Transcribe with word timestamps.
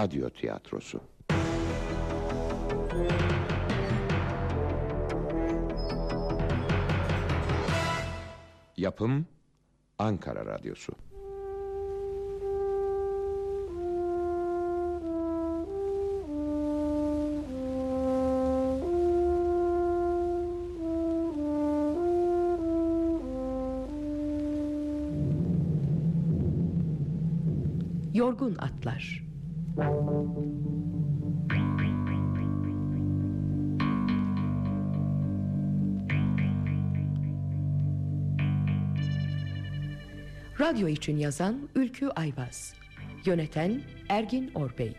Radyo 0.00 0.30
tiyatrosu. 0.30 1.00
Yapım 8.76 9.26
Ankara 9.98 10.46
Radyosu. 10.46 10.92
Yorgun 28.14 28.56
Atlar 28.58 29.29
Radyo 40.60 40.88
için 40.88 41.16
yazan 41.16 41.68
Ülkü 41.74 42.08
Ayvaz 42.08 42.74
Yöneten 43.24 43.82
Ergin 44.08 44.50
Orbey 44.54 44.96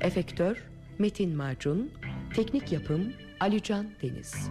Efektör 0.00 0.62
Metin 0.98 1.36
Macun 1.36 1.90
Teknik 2.34 2.72
yapım 2.72 3.12
Alican 3.40 3.86
Deniz 4.02 4.50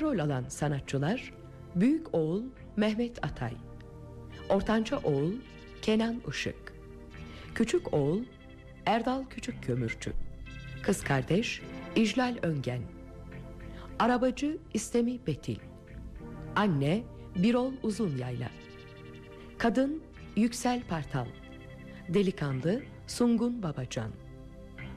Rol 0.00 0.18
alan 0.18 0.44
sanatçılar 0.48 1.32
Büyük 1.74 2.14
oğul 2.14 2.42
Mehmet 2.76 3.24
Atay 3.24 3.52
Ortanca 4.48 4.98
oğul 4.98 5.32
Kenan 5.82 6.22
Işık 6.28 6.74
Küçük 7.54 7.94
oğul 7.94 8.22
Erdal 8.86 9.24
Küçük 9.30 9.62
Kömürcü 9.62 10.12
Kız 10.82 11.04
kardeş 11.04 11.62
İclal 11.96 12.36
Öngen 12.42 12.82
Arabacı 13.98 14.58
İstemi 14.74 15.26
Betil 15.26 15.58
Anne 16.56 17.02
Birol 17.36 17.72
Uzun 17.82 18.16
Yayla 18.16 18.48
Kadın 19.58 20.02
Yüksel 20.36 20.82
Partal 20.88 21.26
Delikanlı 22.08 22.82
Sungun 23.06 23.62
Babacan 23.62 24.10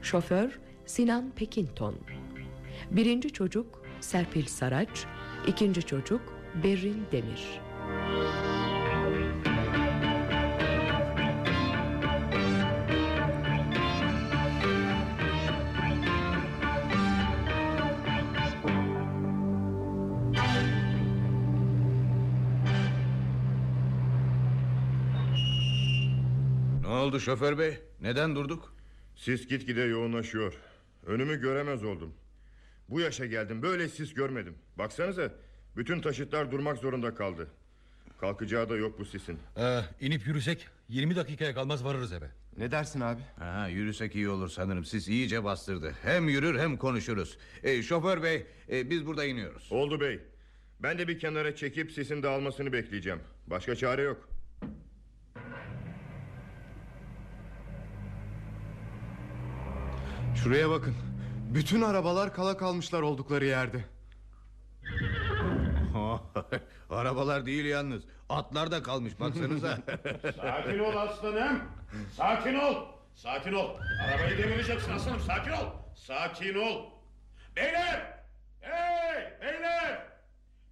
Şoför 0.01 0.59
Sinan 0.85 1.31
Pekinton 1.35 1.95
Birinci 2.91 3.29
çocuk 3.29 3.88
Serpil 4.01 4.45
Saraç 4.45 5.05
ikinci 5.47 5.81
çocuk 5.81 6.21
Berrin 6.63 7.05
Demir 7.11 7.59
Ne 26.81 26.87
oldu 26.87 27.19
şoför 27.19 27.57
bey? 27.57 27.77
Neden 28.01 28.35
durduk? 28.35 28.73
Sis 29.15 29.47
gitgide 29.47 29.81
yoğunlaşıyor. 29.81 30.53
Önümü 31.05 31.41
göremez 31.41 31.83
oldum. 31.83 32.13
Bu 32.89 32.99
yaşa 32.99 33.25
geldim 33.25 33.61
böyle 33.61 33.89
sis 33.89 34.13
görmedim. 34.13 34.55
Baksanıza 34.77 35.31
bütün 35.77 36.01
taşıtlar 36.01 36.51
durmak 36.51 36.77
zorunda 36.77 37.15
kaldı. 37.15 37.47
Kalkacağı 38.19 38.69
da 38.69 38.75
yok 38.77 38.99
bu 38.99 39.05
sisin. 39.05 39.39
Ee, 39.57 39.79
inip 40.01 40.27
yürüsek 40.27 40.67
20 40.89 41.15
dakikaya 41.15 41.53
kalmaz 41.53 41.83
varırız 41.85 42.13
eve. 42.13 42.29
Ne 42.57 42.71
dersin 42.71 43.01
abi? 43.01 43.21
Ha, 43.39 43.67
yürüsek 43.67 44.15
iyi 44.15 44.29
olur 44.29 44.49
sanırım. 44.49 44.85
Siz 44.85 45.07
iyice 45.09 45.43
bastırdı. 45.43 45.93
Hem 46.03 46.29
yürür 46.29 46.59
hem 46.59 46.77
konuşuruz. 46.77 47.37
E, 47.63 47.83
şoför 47.83 48.23
bey 48.23 48.45
e, 48.71 48.89
biz 48.89 49.05
burada 49.05 49.25
iniyoruz. 49.25 49.67
Oldu 49.71 49.99
bey. 50.01 50.19
Ben 50.79 50.97
de 50.97 51.07
bir 51.07 51.19
kenara 51.19 51.55
çekip 51.55 51.91
sisin 51.91 52.23
dağılmasını 52.23 52.73
bekleyeceğim. 52.73 53.19
Başka 53.47 53.75
çare 53.75 54.01
yok. 54.01 54.29
Şuraya 60.43 60.69
bakın. 60.69 60.95
Bütün 61.53 61.81
arabalar 61.81 62.33
kala 62.33 62.57
kalmışlar 62.57 63.01
oldukları 63.01 63.45
yerde. 63.45 63.85
Arabalar 66.89 67.45
değil 67.45 67.65
yalnız. 67.65 68.03
Atlar 68.29 68.71
da 68.71 68.83
kalmış 68.83 69.19
baksanıza. 69.19 69.77
Sakin 70.35 70.79
ol 70.79 70.97
aslanım. 70.97 71.61
Sakin 72.17 72.55
ol. 72.55 72.75
Sakin 73.15 73.53
ol. 73.53 73.69
Arabayı 74.03 74.37
devireceksin 74.37 74.91
aslanım. 74.91 75.19
Sakin 75.19 75.51
ol. 75.51 75.65
Sakin 75.95 76.55
ol. 76.55 76.85
Beyler! 77.55 78.19
Hey! 78.61 79.37
Beyler! 79.41 80.07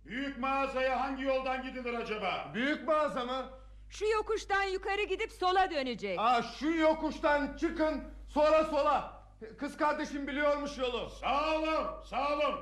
Büyük 0.05 0.37
mağazaya 0.39 0.99
hangi 1.01 1.23
yoldan 1.23 1.63
gidilir 1.63 1.93
acaba? 1.93 2.51
Büyük 2.53 2.87
mağaza 2.87 3.25
mı? 3.25 3.45
Şu 3.89 4.05
yokuştan 4.05 4.63
yukarı 4.63 5.03
gidip 5.03 5.31
sola 5.31 5.71
dönecek. 5.71 6.19
Aa, 6.19 6.41
şu 6.43 6.67
yokuştan 6.69 7.57
çıkın 7.57 8.03
sonra 8.27 8.63
sola. 8.63 9.16
Kız 9.59 9.77
kardeşim 9.77 10.27
biliyormuş 10.27 10.77
yolu. 10.77 11.09
Sağ 11.09 11.55
olun, 11.55 12.03
sağ 12.09 12.33
olun. 12.33 12.59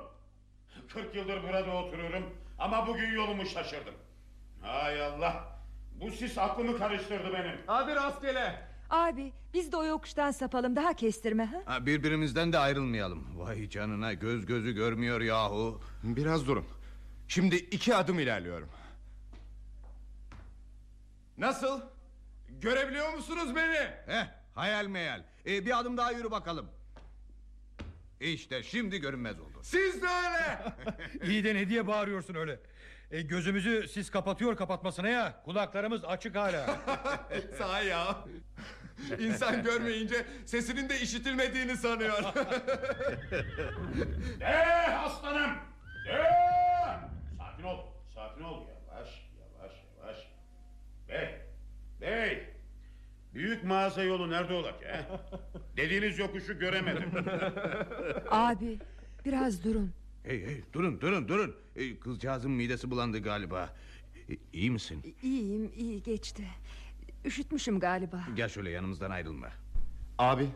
40 0.93 1.15
yıldır 1.15 1.43
burada 1.43 1.71
oturuyorum 1.75 2.33
ama 2.59 2.87
bugün 2.87 3.11
yolumu 3.11 3.45
şaşırdım. 3.45 3.93
Hay 4.61 5.05
Allah. 5.05 5.55
Bu 6.01 6.11
sis 6.11 6.37
aklımı 6.37 6.77
karıştırdı 6.77 7.33
benim. 7.33 7.59
Hadi 7.67 7.95
rastgele. 7.95 8.67
Abi 8.89 9.33
biz 9.53 9.71
de 9.71 9.77
o 9.77 9.83
yokuştan 9.85 10.31
sapalım 10.31 10.75
daha 10.75 10.93
kestirme 10.93 11.45
ha? 11.45 11.57
ha, 11.65 11.85
birbirimizden 11.85 12.53
de 12.53 12.57
ayrılmayalım. 12.59 13.39
Vay 13.39 13.69
canına 13.69 14.13
göz 14.13 14.45
gözü 14.45 14.71
görmüyor 14.71 15.21
yahu. 15.21 15.81
Biraz 16.03 16.47
durun. 16.47 16.65
Şimdi 17.27 17.55
iki 17.55 17.95
adım 17.95 18.19
ilerliyorum. 18.19 18.69
Nasıl? 21.37 21.81
Görebiliyor 22.49 23.13
musunuz 23.13 23.55
beni? 23.55 23.77
Heh, 24.07 24.27
hayal 24.55 24.85
meyal. 24.87 25.23
E, 25.45 25.65
bir 25.65 25.79
adım 25.79 25.97
daha 25.97 26.11
yürü 26.11 26.31
bakalım. 26.31 26.69
İşte 28.19 28.63
şimdi 28.63 28.97
görünmez 28.99 29.39
oldu. 29.39 29.59
Siz 29.63 30.01
de 30.01 30.05
öyle. 30.07 30.59
İyi 31.31 31.43
de 31.43 31.55
ne 31.55 31.69
diye 31.69 31.87
bağırıyorsun 31.87 32.35
öyle? 32.35 32.59
E, 33.11 33.21
gözümüzü 33.21 33.87
siz 33.87 34.11
kapatıyor 34.11 34.55
kapatmasına 34.55 35.09
ya. 35.09 35.41
Kulaklarımız 35.45 36.05
açık 36.05 36.35
hala. 36.35 36.65
Sahi 37.57 37.87
ya. 37.87 38.17
İnsan 39.19 39.63
görmeyince 39.63 40.25
sesinin 40.45 40.89
de 40.89 40.99
işitilmediğini 40.99 41.77
sanıyor. 41.77 42.23
Eh 44.41 45.03
aslanım! 45.03 45.51
Eh! 46.09 46.99
Sakin 47.37 47.63
ol, 47.63 47.79
sakin 48.15 48.43
ol. 48.43 48.63
Yavaş, 48.67 49.29
yavaş, 49.39 49.71
yavaş. 49.99 50.17
Bey, 51.09 51.41
bey. 52.01 52.54
Büyük 53.35 53.63
mağaza 53.63 54.03
yolu 54.03 54.29
nerede 54.29 54.53
olacak 54.53 54.75
he? 54.83 55.05
Dediğiniz 55.77 56.19
yokuşu 56.19 56.59
göremedim. 56.59 57.09
Abi 58.31 58.79
biraz 59.25 59.63
durun. 59.63 59.91
Hey 60.23 60.45
hey 60.45 60.61
durun 60.73 61.01
durun 61.01 61.27
durun. 61.27 61.55
E, 61.75 61.99
kızcağızın 61.99 62.51
midesi 62.51 62.91
bulandı 62.91 63.19
galiba. 63.19 63.75
E, 64.29 64.33
iyi 64.53 64.71
misin? 64.71 65.15
İyiyim 65.23 65.71
iyi 65.75 66.03
geçti. 66.03 66.43
Üşütmüşüm 67.25 67.79
galiba. 67.79 68.23
Gel 68.35 68.49
şöyle 68.49 68.69
yanımızdan 68.69 69.11
ayrılma. 69.11 69.49
Abi 70.17 70.47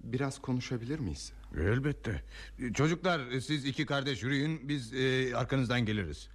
biraz 0.00 0.38
konuşabilir 0.42 0.98
miyiz? 0.98 1.32
Elbette. 1.56 2.22
E, 2.58 2.72
Çocuklar 2.72 3.20
e, 3.30 3.40
siz 3.40 3.64
iki 3.64 3.86
kardeş 3.86 4.22
yürüyün 4.22 4.68
biz 4.68 4.94
e, 4.94 5.36
arkanızdan 5.36 5.80
geliriz. 5.86 6.28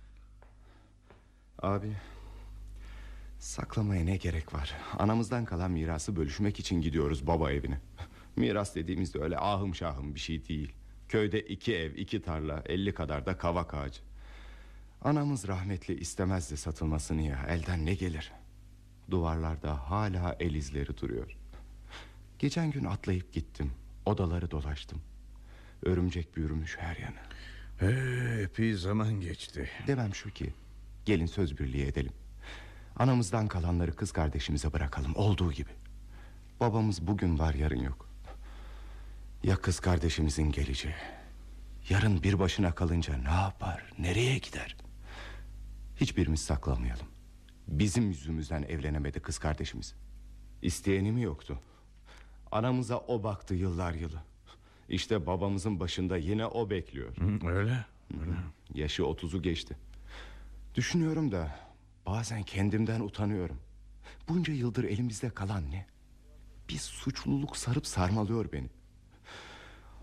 Abi 1.60 1.92
saklamaya 3.44 4.04
ne 4.04 4.18
gerek 4.18 4.54
var? 4.54 4.76
Anamızdan 5.00 5.46
kalan 5.46 5.72
mirası 5.72 6.16
bölüşmek 6.16 6.60
için 6.60 6.82
gidiyoruz 6.82 7.28
baba 7.28 7.52
evine. 7.52 7.80
Miras 8.36 8.76
dediğimizde 8.76 9.20
öyle 9.20 9.38
ahım 9.38 9.76
şahım 9.76 10.16
bir 10.16 10.20
şey 10.20 10.48
değil. 10.48 10.74
Köyde 11.10 11.42
iki 11.42 11.76
ev, 11.76 11.96
iki 11.96 12.22
tarla, 12.22 12.64
elli 12.66 12.94
kadar 12.94 13.26
da 13.26 13.38
kavak 13.38 13.74
ağacı. 13.74 14.02
Anamız 15.02 15.48
rahmetli 15.48 16.00
istemezdi 16.00 16.58
satılmasını 16.58 17.22
ya. 17.22 17.46
Elden 17.50 17.86
ne 17.86 17.94
gelir? 17.94 18.32
Duvarlarda 19.12 19.90
hala 19.90 20.36
el 20.40 20.56
izleri 20.56 20.98
duruyor. 20.98 21.38
Geçen 22.40 22.72
gün 22.72 22.84
atlayıp 22.84 23.34
gittim. 23.34 23.72
Odaları 24.06 24.52
dolaştım. 24.52 25.02
Örümcek 25.84 26.38
bürümüş 26.38 26.78
her 26.78 26.98
yanı. 26.98 27.20
Ee, 27.82 28.42
epey 28.42 28.74
zaman 28.74 29.22
geçti. 29.22 29.70
Demem 29.88 30.16
şu 30.16 30.30
ki 30.30 30.54
gelin 31.06 31.26
söz 31.26 31.60
birliği 31.60 31.86
edelim. 31.86 32.14
Anamızdan 32.96 33.48
kalanları 33.48 33.96
kız 33.96 34.12
kardeşimize 34.12 34.74
bırakalım 34.74 35.16
olduğu 35.16 35.52
gibi. 35.52 35.70
Babamız 36.60 37.08
bugün 37.08 37.40
var 37.40 37.54
yarın 37.54 37.82
yok. 37.82 38.10
Ya 39.44 39.56
kız 39.56 39.80
kardeşimizin 39.80 40.52
geleceği? 40.52 40.96
Yarın 41.90 42.24
bir 42.24 42.40
başına 42.40 42.76
kalınca 42.76 43.18
ne 43.18 43.32
yapar? 43.32 43.84
Nereye 44.00 44.38
gider? 44.38 44.76
Hiçbirimiz 45.96 46.42
saklamayalım. 46.42 47.08
Bizim 47.68 48.08
yüzümüzden 48.08 48.64
evlenemedi 48.64 49.20
kız 49.20 49.38
kardeşimiz. 49.40 49.96
İsteyeni 50.62 51.12
mi 51.12 51.22
yoktu? 51.22 51.60
Anamıza 52.52 52.98
o 52.98 53.24
baktı 53.24 53.56
yıllar 53.56 53.94
yılı. 53.94 54.22
İşte 54.90 55.26
babamızın 55.26 55.80
başında 55.80 56.18
yine 56.18 56.46
o 56.46 56.70
bekliyor. 56.70 57.16
Öyle. 57.48 57.86
Yaşı 58.74 59.06
otuzu 59.06 59.42
geçti. 59.42 59.78
Düşünüyorum 60.76 61.32
da 61.32 61.56
bazen 62.06 62.44
kendimden 62.44 63.00
utanıyorum. 63.00 63.60
Bunca 64.28 64.54
yıldır 64.54 64.84
elimizde 64.84 65.30
kalan 65.30 65.72
ne? 65.72 65.86
Bir 66.70 66.78
suçluluk 66.78 67.58
sarıp 67.58 67.88
sarmalıyor 67.88 68.52
beni. 68.52 68.70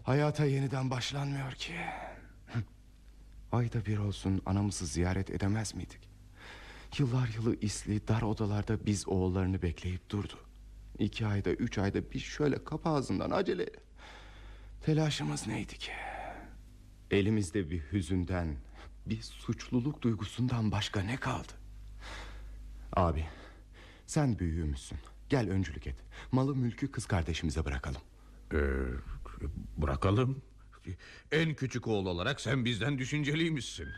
Hayata 0.02 0.44
yeniden 0.44 0.91
başlanmıyor 0.91 1.52
ki. 1.52 1.75
Ayda 3.52 3.87
bir 3.87 3.99
olsun 3.99 4.43
anamızı 4.47 4.87
ziyaret 4.87 5.31
edemez 5.31 5.75
miydik? 5.75 6.11
Yıllar 6.99 7.29
yılı 7.29 7.56
isli 7.61 8.08
dar 8.08 8.23
odalarda 8.23 8.87
biz 8.87 9.08
oğullarını 9.08 9.62
bekleyip 9.62 10.11
durdu. 10.11 10.35
İki 10.99 11.26
ayda 11.26 11.50
üç 11.50 11.79
ayda 11.79 12.11
bir 12.11 12.19
şöyle 12.19 12.64
kapı 12.64 12.88
ağzından 12.88 13.31
acele. 13.31 13.67
Telaşımız 14.85 15.46
neydi 15.46 15.79
ki? 15.79 15.93
Elimizde 17.11 17.70
bir 17.70 17.81
hüzünden, 17.93 18.56
bir 19.06 19.23
suçluluk 19.23 20.03
duygusundan 20.03 20.73
başka 20.73 21.00
ne 21.00 21.17
kaldı? 21.17 21.59
Abi, 22.96 23.25
sen 24.06 24.38
büyüğümüzsün. 24.38 24.98
Gel 25.28 25.50
öncülük 25.50 25.87
et. 25.87 25.96
Malı 26.32 26.56
mülkü 26.56 26.90
kız 26.90 27.06
kardeşimize 27.06 27.64
bırakalım. 27.64 28.00
Ee, 28.52 28.56
bırakalım. 29.76 30.42
En 31.32 31.54
küçük 31.54 31.87
oğul 31.88 32.06
olarak 32.06 32.40
sen 32.40 32.64
bizden 32.64 32.98
düşünceliymişsin. 32.98 33.88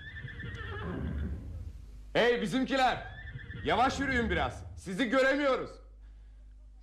Hey 2.13 2.43
bizimkiler! 2.43 3.07
Yavaş 3.65 4.01
yürüyün 4.01 4.31
biraz. 4.31 4.65
Sizi 4.77 5.09
göremiyoruz. 5.11 5.71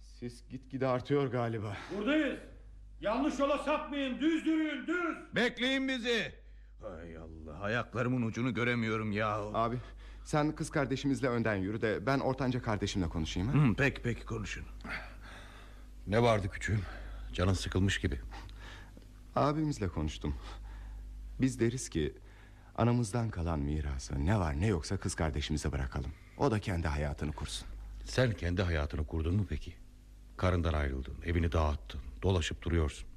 Sis 0.02 0.48
gitgide 0.50 0.88
artıyor 0.88 1.28
galiba. 1.28 1.78
Buradayız. 1.98 2.40
Yanlış 3.02 3.40
yola 3.40 3.58
sapmayın. 3.58 4.20
Düz 4.20 4.48
yürüyün 4.48 4.88
düz. 4.88 5.36
Bekleyin 5.36 5.88
bizi. 5.88 6.32
Hay 6.82 7.18
Allah 7.18 7.60
ayaklarımın 7.62 8.22
ucunu 8.22 8.54
göremiyorum 8.54 9.12
ya. 9.12 9.36
Abi, 9.54 9.78
sen 10.30 10.52
kız 10.52 10.70
kardeşimizle 10.70 11.28
önden 11.28 11.56
yürü 11.56 11.82
de 11.82 12.06
ben 12.06 12.20
ortanca 12.20 12.62
kardeşimle 12.62 13.10
konuşayım. 13.10 13.50
Ha? 13.50 13.68
Hı, 13.68 13.74
peki 13.78 14.02
peki 14.02 14.26
konuşun. 14.26 14.64
Ne 16.08 16.22
vardı 16.22 16.50
küçüğüm? 16.50 16.82
Canın 17.34 17.54
sıkılmış 17.54 18.00
gibi. 18.00 18.20
Abimizle 19.36 19.88
konuştum. 19.88 20.36
Biz 21.42 21.60
deriz 21.60 21.90
ki 21.90 22.14
anamızdan 22.76 23.30
kalan 23.30 23.60
mirası 23.60 24.26
ne 24.26 24.40
var 24.40 24.60
ne 24.60 24.68
yoksa 24.68 24.98
kız 24.98 25.16
kardeşimize 25.16 25.72
bırakalım. 25.72 26.12
O 26.38 26.52
da 26.52 26.60
kendi 26.60 26.88
hayatını 26.88 27.32
kursun. 27.32 27.68
Sen 28.06 28.34
kendi 28.34 28.62
hayatını 28.64 29.08
kurdun 29.08 29.36
mu 29.36 29.46
peki? 29.50 29.74
Karından 30.38 30.74
ayrıldın, 30.74 31.16
evini 31.26 31.52
dağıttın, 31.52 32.02
dolaşıp 32.22 32.62
duruyorsun. 32.62 33.08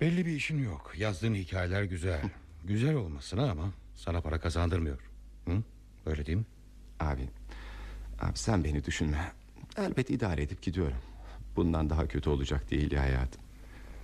Belli 0.00 0.26
bir 0.26 0.32
işin 0.32 0.62
yok. 0.64 0.92
Yazdığın 0.96 1.34
hikayeler 1.34 1.82
güzel. 1.82 2.30
güzel 2.64 2.94
olmasına 2.94 3.50
ama 3.50 3.70
sana 3.94 4.20
para 4.20 4.40
kazandırmıyor. 4.40 5.00
Hı? 5.44 5.62
Öyle 6.06 6.26
değil 6.26 6.38
mi? 6.38 6.44
Abi, 7.00 7.28
abi 8.20 8.38
sen 8.38 8.64
beni 8.64 8.84
düşünme. 8.84 9.32
Elbet 9.76 10.10
idare 10.10 10.42
edip 10.42 10.62
gidiyorum. 10.62 10.96
Bundan 11.56 11.90
daha 11.90 12.08
kötü 12.08 12.30
olacak 12.30 12.70
değil 12.70 12.92
ya 12.92 13.02
hayatım. 13.02 13.42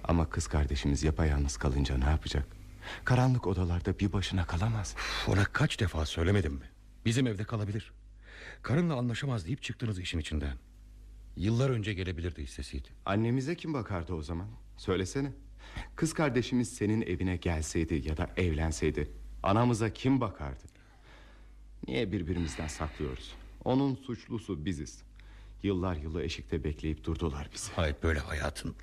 Ama 0.04 0.30
kız 0.30 0.46
kardeşimiz 0.46 1.02
yapayalnız 1.02 1.56
kalınca 1.56 1.98
ne 1.98 2.04
yapacak? 2.04 2.46
Karanlık 3.04 3.46
odalarda 3.46 3.98
bir 3.98 4.12
başına 4.12 4.46
kalamaz. 4.46 4.96
Ona 5.28 5.44
kaç 5.44 5.80
defa 5.80 6.06
söylemedim 6.06 6.52
mi? 6.52 6.64
Bizim 7.04 7.26
evde 7.26 7.44
kalabilir. 7.44 7.92
Karınla 8.62 8.94
anlaşamaz 8.94 9.46
deyip 9.46 9.62
çıktınız 9.62 9.98
işin 9.98 10.18
içinden. 10.18 10.56
Yıllar 11.36 11.70
önce 11.70 11.94
gelebilirdi 11.94 12.42
istesiydi. 12.42 12.88
Annemize 13.06 13.54
kim 13.56 13.74
bakardı 13.74 14.14
o 14.14 14.22
zaman? 14.22 14.48
Söylesene. 14.76 15.32
Kız 15.96 16.14
kardeşimiz 16.14 16.74
senin 16.74 17.02
evine 17.02 17.36
gelseydi 17.36 18.08
ya 18.08 18.16
da 18.16 18.30
evlenseydi 18.36 19.10
anamıza 19.42 19.92
kim 19.92 20.20
bakardı? 20.20 20.62
Niye 21.88 22.12
birbirimizden 22.12 22.66
saklıyoruz? 22.66 23.34
Onun 23.64 23.94
suçlusu 23.94 24.64
biziz. 24.64 25.02
Yıllar 25.62 25.96
yılı 25.96 26.22
eşikte 26.22 26.64
bekleyip 26.64 27.04
durdular 27.04 27.48
bizi. 27.54 27.70
Hayır 27.76 27.96
böyle 28.02 28.18
hayatın. 28.18 28.74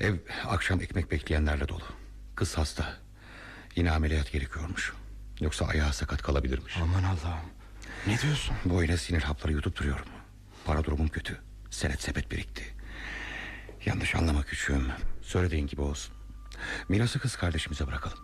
Ev 0.00 0.14
akşam 0.46 0.80
ekmek 0.80 1.10
bekleyenlerle 1.10 1.68
dolu. 1.68 1.84
Kız 2.34 2.58
hasta. 2.58 2.96
Yine 3.76 3.90
ameliyat 3.90 4.32
gerekiyormuş. 4.32 4.92
Yoksa 5.40 5.64
ayağı 5.66 5.92
sakat 5.92 6.22
kalabilirmiş. 6.22 6.76
Aman 6.82 7.02
Allah'ım. 7.02 7.46
Ne 8.06 8.18
diyorsun? 8.18 8.56
Boyuna 8.64 8.96
sinir 8.96 9.22
hapları 9.22 9.52
yutup 9.52 9.76
duruyorum. 9.78 10.06
Para 10.64 10.84
durumum 10.84 11.08
kötü. 11.08 11.40
Senet 11.70 12.02
sepet 12.02 12.30
birikti. 12.30 12.64
Yanlış 13.86 14.14
anlama 14.14 14.42
küçüğüm. 14.42 14.88
Söylediğin 15.22 15.66
gibi 15.66 15.80
olsun. 15.80 16.14
Mirası 16.88 17.18
kız 17.18 17.36
kardeşimize 17.36 17.86
bırakalım. 17.86 18.18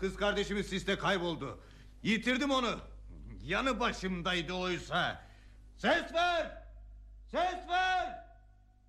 Kız 0.00 0.16
kardeşimiz 0.16 0.66
siste 0.66 0.98
kayboldu. 0.98 1.60
Yitirdim 2.02 2.50
onu. 2.50 2.80
Yanı 3.42 3.80
başımdaydı 3.80 4.52
oysa. 4.52 5.24
Ses 5.76 6.14
ver! 6.14 6.62
Ses 7.30 7.68
ver! 7.68 8.24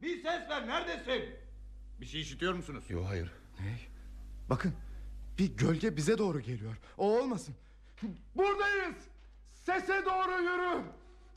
Bir 0.01 0.15
ses 0.23 0.49
ver 0.49 0.67
neredesin? 0.67 1.35
Bir 2.01 2.05
şey 2.05 2.21
işitiyor 2.21 2.53
musunuz? 2.53 2.83
Yok 2.89 3.05
hayır. 3.07 3.31
Bakın 4.49 4.73
bir 5.37 5.57
gölge 5.57 5.97
bize 5.97 6.17
doğru 6.17 6.39
geliyor. 6.39 6.75
O 6.97 7.19
olmasın. 7.19 7.55
Buradayız. 8.35 8.95
Sese 9.53 10.05
doğru 10.05 10.41
yürü. 10.41 10.83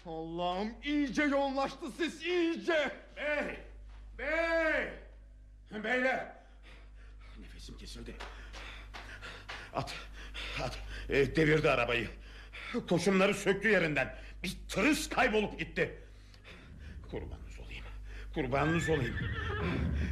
Allah'ım 0.06 0.74
iyice 0.84 1.22
yoğunlaştı 1.22 1.90
ses 1.98 2.22
iyice. 2.22 2.96
Bey! 3.16 3.58
Bey! 4.18 4.92
Beyler! 5.84 6.36
Nefesim 7.40 7.76
kesildi. 7.78 8.16
At, 9.74 9.94
at. 10.62 10.78
E, 11.08 11.36
devirdi 11.36 11.70
arabayı. 11.70 12.08
Koşumları 12.88 13.34
söktü 13.34 13.68
yerinden. 13.68 14.14
Bir 14.42 14.56
tırıs 14.68 15.08
kaybolup 15.08 15.58
gitti. 15.58 15.94
Kurbanınız 17.10 17.60
olayım. 17.64 17.84
Kurbanınız 18.34 18.88
olayım. 18.88 19.16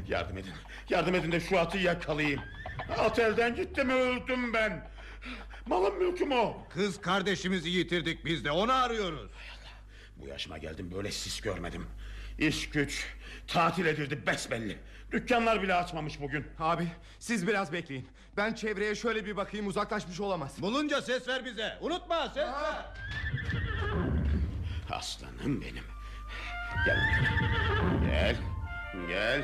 Yardım 0.09 0.39
edin. 0.39 0.53
Yardım 0.89 1.15
edin 1.15 1.33
de 1.33 1.41
şu 1.41 1.59
atı 1.59 1.79
yakalayayım. 1.79 2.41
At 2.99 3.19
elden 3.19 3.57
gitti 3.57 3.85
mi 3.85 3.93
öldüm 3.93 4.53
ben. 4.53 4.91
Malım 5.67 5.99
mülküm 5.99 6.33
o. 6.33 6.67
Kız 6.71 7.01
kardeşimizi 7.01 7.71
yitirdik 7.71 8.25
biz 8.25 8.45
de 8.45 8.51
onu 8.51 8.73
arıyoruz. 8.73 9.31
Bu 10.17 10.29
yaşıma 10.29 10.59
geldim 10.59 10.91
böyle 10.95 11.11
sis 11.13 11.41
görmedim. 11.41 11.87
İş 12.39 12.69
güç 12.71 13.07
tatil 13.47 13.87
edildi 13.87 14.27
besbelli. 14.27 14.79
Dükkanlar 15.13 15.63
bile 15.63 15.75
açmamış 15.75 16.21
bugün. 16.21 16.47
Abi 16.59 16.89
siz 17.19 17.47
biraz 17.47 17.73
bekleyin. 17.73 18.09
Ben 18.37 18.55
çevreye 18.55 18.95
şöyle 18.95 19.27
bir 19.27 19.37
bakayım 19.37 19.67
uzaklaşmış 19.67 20.21
olamaz. 20.21 20.55
Bulunca 20.63 21.03
ses 21.03 21.29
ver 21.29 21.45
bize. 21.45 21.79
Unutma 21.81 22.29
ses 22.29 22.37
ver. 22.37 22.87
Aslanım 24.91 25.61
benim. 25.61 25.85
Gel. 26.87 27.21
Gel. 28.11 28.37
Gel. 29.09 29.43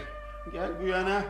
Gel 0.52 0.80
bu 0.82 0.86
yana. 0.86 1.22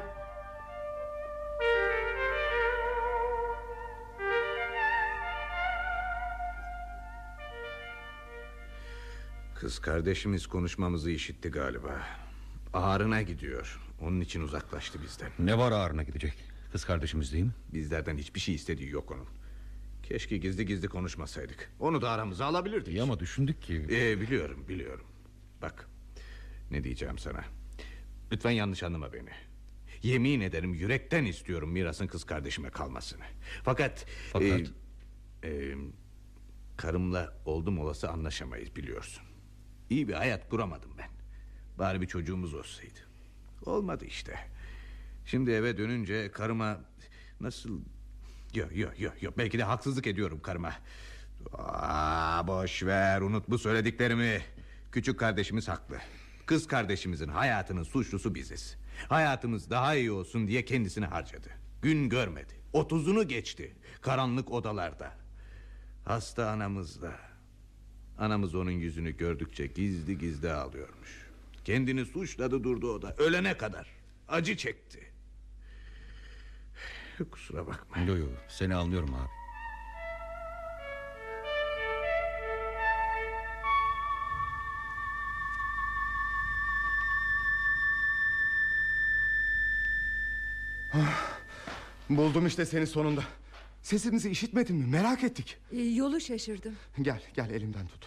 Kız 9.55 9.79
kardeşimiz 9.79 10.47
konuşmamızı 10.47 11.11
işitti 11.11 11.49
galiba. 11.51 12.01
Ağrına 12.75 13.23
gidiyor. 13.23 13.81
Onun 14.01 14.21
için 14.21 14.41
uzaklaştı 14.41 15.03
bizden. 15.03 15.31
Ne 15.39 15.59
var 15.59 15.73
ağrına 15.73 16.03
gidecek? 16.03 16.35
Kız 16.73 16.85
kardeşimiz 16.85 17.33
değil 17.33 17.45
mi? 17.45 17.55
Bizlerden 17.73 18.19
hiçbir 18.19 18.41
şey 18.41 18.55
istediği 18.55 18.91
yok 18.91 19.11
onun. 19.11 19.27
Keşke 20.03 20.37
gizli 20.37 20.67
gizli 20.67 20.89
konuşmasaydık. 20.89 21.73
Onu 21.81 22.03
da 22.03 22.11
aramıza 22.11 22.47
alabilirdik. 22.47 22.89
İyi 22.95 23.03
ama 23.03 23.21
düşündük 23.21 23.63
ki... 23.63 23.87
Ee, 23.91 24.21
biliyorum 24.21 24.69
biliyorum. 24.69 25.07
Bak 25.63 25.89
ne 26.71 26.85
diyeceğim 26.85 27.19
sana. 27.19 27.45
Lütfen 28.33 28.51
yanlış 28.51 28.83
anlama 28.83 29.13
beni. 29.13 29.31
Yemin 30.03 30.41
ederim 30.41 30.75
yürekten 30.75 31.25
istiyorum 31.25 31.71
mirasın 31.71 32.07
kız 32.07 32.25
kardeşime 32.25 32.71
kalmasını. 32.71 33.25
Fakat... 33.63 34.07
Fakat? 34.33 34.61
e, 35.43 35.49
e, 35.49 35.75
karımla 36.77 37.37
oldum 37.45 37.79
olası 37.79 38.11
anlaşamayız 38.11 38.77
biliyorsun. 38.77 39.25
İyi 39.91 40.09
bir 40.09 40.15
hayat 40.15 40.49
kuramadım 40.49 40.91
ben. 40.99 41.11
Bari 41.79 42.01
bir 42.01 42.07
çocuğumuz 42.07 42.55
olsaydı. 42.55 42.99
Olmadı 43.67 44.05
işte. 44.05 44.39
Şimdi 45.29 45.51
eve 45.51 45.77
dönünce 45.79 46.31
karıma 46.31 46.81
nasıl... 47.41 47.81
Yok 48.55 48.77
yok 48.77 49.01
yok 49.01 49.23
yok 49.23 49.39
belki 49.39 49.59
de 49.59 49.63
haksızlık 49.63 50.07
ediyorum 50.07 50.41
karıma. 50.41 50.73
Aa, 51.53 52.47
boş 52.47 52.83
ver 52.83 53.21
unut 53.21 53.51
bu 53.51 53.59
söylediklerimi. 53.59 54.43
Küçük 54.93 55.19
kardeşimiz 55.19 55.69
haklı. 55.69 55.99
Kız 56.47 56.67
kardeşimizin 56.67 57.29
hayatının 57.29 57.83
suçlusu 57.83 58.35
biziz. 58.35 58.77
Hayatımız 59.09 59.71
daha 59.71 59.95
iyi 59.95 60.13
olsun 60.13 60.49
diye 60.49 60.65
kendisini 60.65 61.07
harcadı. 61.07 61.49
Gün 61.83 62.09
görmedi. 62.09 62.53
Otuzunu 62.73 63.29
geçti. 63.29 63.77
Karanlık 64.01 64.51
odalarda. 64.51 65.15
Hasta 66.05 66.51
anamızda. 66.51 67.13
Anamız 68.19 68.55
onun 68.55 68.71
yüzünü 68.71 69.17
gördükçe 69.17 69.67
gizli 69.67 70.19
gizli 70.19 70.53
ağlıyormuş. 70.53 71.27
Kendini 71.65 72.07
suçladı 72.07 72.65
durdu 72.65 72.93
o 72.93 73.03
da. 73.03 73.15
Ölene 73.19 73.57
kadar. 73.57 73.87
Acı 74.29 74.57
çekti. 74.57 75.08
Kusura 77.25 77.67
bakma. 77.67 78.03
Yo 78.03 78.17
yo 78.17 78.27
seni 78.49 78.75
anlıyorum 78.75 79.15
abi. 79.15 79.29
Buldum 92.11 92.47
işte 92.47 92.67
seni 92.67 92.87
sonunda. 92.87 93.23
Sesimizi 93.83 94.31
işitmedin 94.31 94.77
mi? 94.77 94.87
Merak 94.87 95.25
ettik. 95.25 95.57
Ee, 95.73 95.83
yolu 95.83 96.21
şaşırdım. 96.21 96.75
Gel 97.03 97.23
gel 97.35 97.51
elimden 97.51 97.87
tut. 97.87 98.07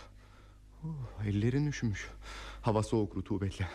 Oh, 0.83 1.25
ellerin 1.25 1.67
üşümüş. 1.67 2.07
Hava 2.61 2.83
soğuk 2.83 3.15
rutubetli. 3.15 3.67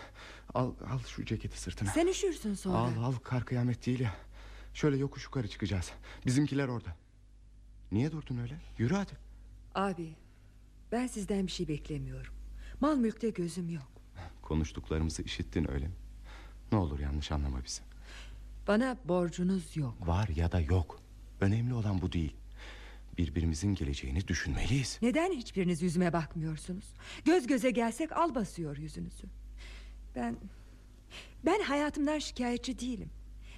Al, 0.55 0.73
al 0.91 0.99
şu 1.09 1.25
ceketi 1.25 1.61
sırtına. 1.61 1.91
Sen 1.91 2.07
üşürsün 2.07 2.55
sonra. 2.55 2.77
Al 2.79 2.91
al 3.03 3.13
kar 3.13 3.45
kıyamet 3.45 3.87
değil 3.87 4.01
ya. 4.01 4.15
Şöyle 4.77 4.97
yokuş 4.97 5.25
yukarı 5.25 5.49
çıkacağız. 5.49 5.93
Bizimkiler 6.27 6.69
orada. 6.69 6.97
Niye 7.93 8.13
durdun 8.13 8.39
öyle? 8.39 8.61
Yürü 8.79 8.95
hadi. 8.95 9.13
Abi 9.75 10.15
ben 10.93 11.07
sizden 11.07 11.47
bir 11.47 11.53
şey 11.53 11.69
beklemiyorum. 11.69 12.35
Mal 12.81 12.97
mülkte 12.97 13.31
gözüm 13.31 13.71
yok. 13.71 13.93
Konuştuklarımızı 14.43 15.23
işittin 15.23 15.71
öyle 15.71 15.87
mi? 15.87 15.95
Ne 16.73 16.79
olur 16.79 16.99
yanlış 16.99 17.33
anlama 17.33 17.65
bizi. 17.65 17.83
Bana 18.69 18.97
borcunuz 19.05 19.77
yok. 19.77 20.07
Var 20.07 20.29
ya 20.29 20.53
da 20.53 20.61
yok. 20.61 21.01
Önemli 21.41 21.75
olan 21.75 22.03
bu 22.03 22.13
değil. 22.13 22.37
Birbirimizin 23.19 23.75
geleceğini 23.75 24.29
düşünmeliyiz. 24.29 24.99
Neden 25.03 25.33
hiçbiriniz 25.33 25.83
yüzüme 25.83 26.13
bakmıyorsunuz? 26.13 26.95
Göz 27.25 27.47
göze 27.47 27.71
gelsek 27.71 28.13
al 28.13 28.35
basıyor 28.35 28.77
yüzünüzü. 28.77 29.27
Ben... 30.15 30.37
Ben 31.47 31.63
hayatımdan 31.63 32.19
şikayetçi 32.19 32.79
değilim. 32.79 33.11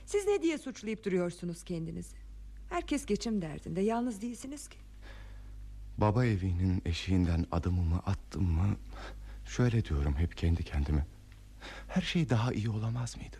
Siz 0.08 0.26
ne 0.26 0.42
diye 0.42 0.58
suçlayıp 0.58 1.04
duruyorsunuz 1.04 1.64
kendinizi? 1.64 2.16
Herkes 2.70 3.06
geçim 3.06 3.42
derdinde. 3.42 3.80
Yalnız 3.80 4.22
değilsiniz 4.22 4.68
ki. 4.68 4.78
Baba 5.98 6.26
evinin 6.26 6.82
eşiğinden 6.84 7.46
adımımı 7.52 7.98
attım 7.98 8.44
mı... 8.44 8.76
...şöyle 9.46 9.84
diyorum 9.84 10.16
hep 10.16 10.36
kendi 10.36 10.64
kendime. 10.64 11.06
Her 11.88 12.02
şey 12.02 12.30
daha 12.30 12.52
iyi 12.52 12.70
olamaz 12.70 13.16
mıydı? 13.16 13.36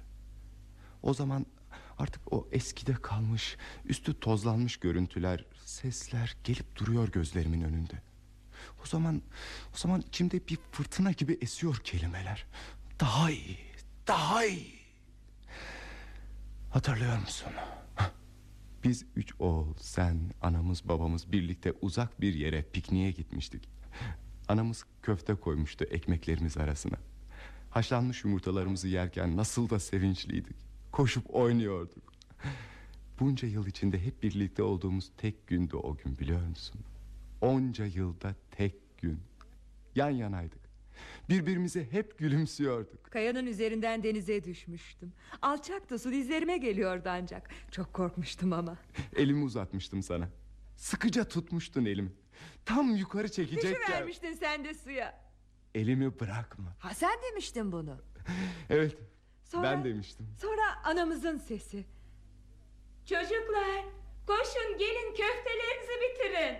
O 1.02 1.14
zaman 1.14 1.46
artık 1.98 2.32
o 2.32 2.48
eskide 2.52 2.94
kalmış... 2.94 3.56
...üstü 3.84 4.20
tozlanmış 4.20 4.76
görüntüler, 4.76 5.44
sesler 5.64 6.37
gelip 6.44 6.76
duruyor 6.76 7.08
gözlerimin 7.08 7.60
önünde. 7.60 8.02
O 8.84 8.87
zaman, 8.87 9.22
o 9.75 9.76
zaman 9.76 10.00
içimde 10.00 10.48
bir 10.48 10.58
fırtına 10.72 11.12
gibi 11.12 11.38
esiyor 11.40 11.76
kelimeler. 11.76 12.46
Daha 13.00 13.30
iyi, 13.30 13.58
daha 14.06 14.44
iyi. 14.44 14.77
Hatırlıyor 16.78 17.18
musun? 17.18 17.52
Biz 18.85 19.06
üç 19.16 19.35
oğul, 19.38 19.75
sen, 19.80 20.20
anamız, 20.42 20.88
babamız 20.88 21.32
birlikte 21.32 21.73
uzak 21.82 22.20
bir 22.20 22.35
yere 22.35 22.62
pikniğe 22.62 23.11
gitmiştik. 23.11 23.68
Anamız 24.49 24.85
köfte 25.02 25.35
koymuştu 25.35 25.85
ekmeklerimiz 25.85 26.56
arasına. 26.56 26.97
Haşlanmış 27.70 28.25
yumurtalarımızı 28.25 28.88
yerken 28.88 29.37
nasıl 29.37 29.70
da 29.70 29.78
sevinçliydik. 29.78 30.56
Koşup 30.92 31.35
oynuyorduk. 31.35 32.12
Bunca 33.20 33.49
yıl 33.49 33.66
içinde 33.66 34.04
hep 34.04 34.23
birlikte 34.23 34.62
olduğumuz 34.62 35.11
tek 35.16 35.47
gündü 35.47 35.76
o 35.76 35.97
gün 35.97 36.18
biliyor 36.18 36.47
musun? 36.47 36.80
Onca 37.40 37.87
yılda 37.87 38.35
tek 38.50 38.99
gün. 38.99 39.20
Yan 39.94 40.11
yanaydık. 40.11 40.67
Birbirimize 41.28 41.92
hep 41.92 42.18
gülümsüyorduk. 42.18 43.04
Kayanın 43.04 43.47
üzerinden 43.47 44.02
denize 44.02 44.44
düşmüştüm. 44.44 45.12
Alçaktı 45.42 45.99
su 45.99 46.12
dizlerime 46.12 46.56
geliyordu 46.58 47.08
ancak. 47.08 47.50
Çok 47.70 47.92
korkmuştum 47.94 48.52
ama. 48.52 48.76
Elimi 49.16 49.44
uzatmıştım 49.44 50.02
sana. 50.02 50.28
Sıkıca 50.76 51.25
tutmuştun 51.25 51.85
elimi. 51.85 52.12
Tam 52.64 52.97
yukarı 52.97 53.30
çekecekken... 53.32 53.92
vermiştin 53.92 54.32
sen 54.32 54.64
de 54.64 54.75
suya. 54.75 55.20
Elimi 55.75 56.20
bırakma. 56.20 56.76
Ha 56.78 56.94
sen 56.94 57.18
demiştin 57.30 57.73
bunu. 57.73 57.97
Evet. 58.70 58.97
Sonra- 59.44 59.62
Ben 59.62 59.85
demiştim. 59.85 60.26
Sonra 60.40 60.85
anamızın 60.85 61.38
sesi. 61.38 61.85
Çocuklar 63.04 63.85
koşun 64.26 64.78
gelin 64.78 65.08
köftelerinizi 65.08 65.92
bitirin. 66.02 66.56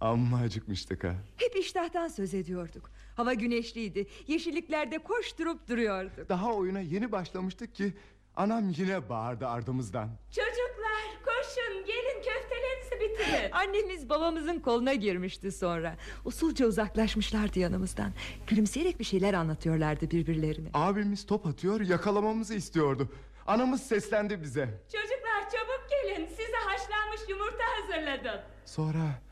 Amma 0.00 0.38
acıkmıştık 0.38 1.04
ha. 1.04 1.14
Hep 1.36 1.56
iştahtan 1.56 2.08
söz 2.08 2.34
ediyorduk. 2.34 2.90
Hava 3.20 3.34
güneşliydi. 3.34 4.06
Yeşilliklerde 4.26 4.98
koşturup 4.98 5.68
duruyorduk. 5.68 6.28
Daha 6.28 6.54
oyuna 6.54 6.80
yeni 6.80 7.12
başlamıştık 7.12 7.74
ki 7.74 7.92
anam 8.36 8.70
yine 8.76 9.08
bağırdı 9.08 9.46
ardımızdan. 9.46 10.08
Çocuklar 10.30 11.24
koşun 11.24 11.84
gelin 11.86 12.22
köftelerinizi 12.22 13.00
bitirin. 13.00 13.52
Annemiz 13.52 14.08
babamızın 14.08 14.60
koluna 14.60 14.94
girmişti 14.94 15.52
sonra. 15.52 15.96
Usulca 16.24 16.66
uzaklaşmışlardı 16.66 17.58
yanımızdan. 17.58 18.12
Gülümseyerek 18.46 18.98
bir 18.98 19.04
şeyler 19.04 19.34
anlatıyorlardı 19.34 20.10
birbirlerine. 20.10 20.68
Abimiz 20.74 21.26
top 21.26 21.46
atıyor 21.46 21.80
yakalamamızı 21.80 22.54
istiyordu. 22.54 23.08
Anamız 23.46 23.82
seslendi 23.82 24.42
bize. 24.42 24.80
Çocuklar 24.92 25.50
çabuk 25.50 25.86
gelin 25.90 26.26
size 26.26 26.56
haşlanmış 26.66 27.20
yumurta 27.28 27.64
hazırladım. 27.76 28.40
Sonra 28.66 29.22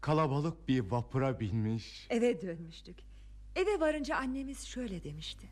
kalabalık 0.00 0.68
bir 0.68 0.80
vapura 0.80 1.40
binmiş. 1.40 2.06
Eve 2.10 2.40
dönmüştük. 2.42 3.13
Eve 3.56 3.80
varınca 3.80 4.16
annemiz 4.16 4.66
şöyle 4.66 5.04
demişti. 5.04 5.46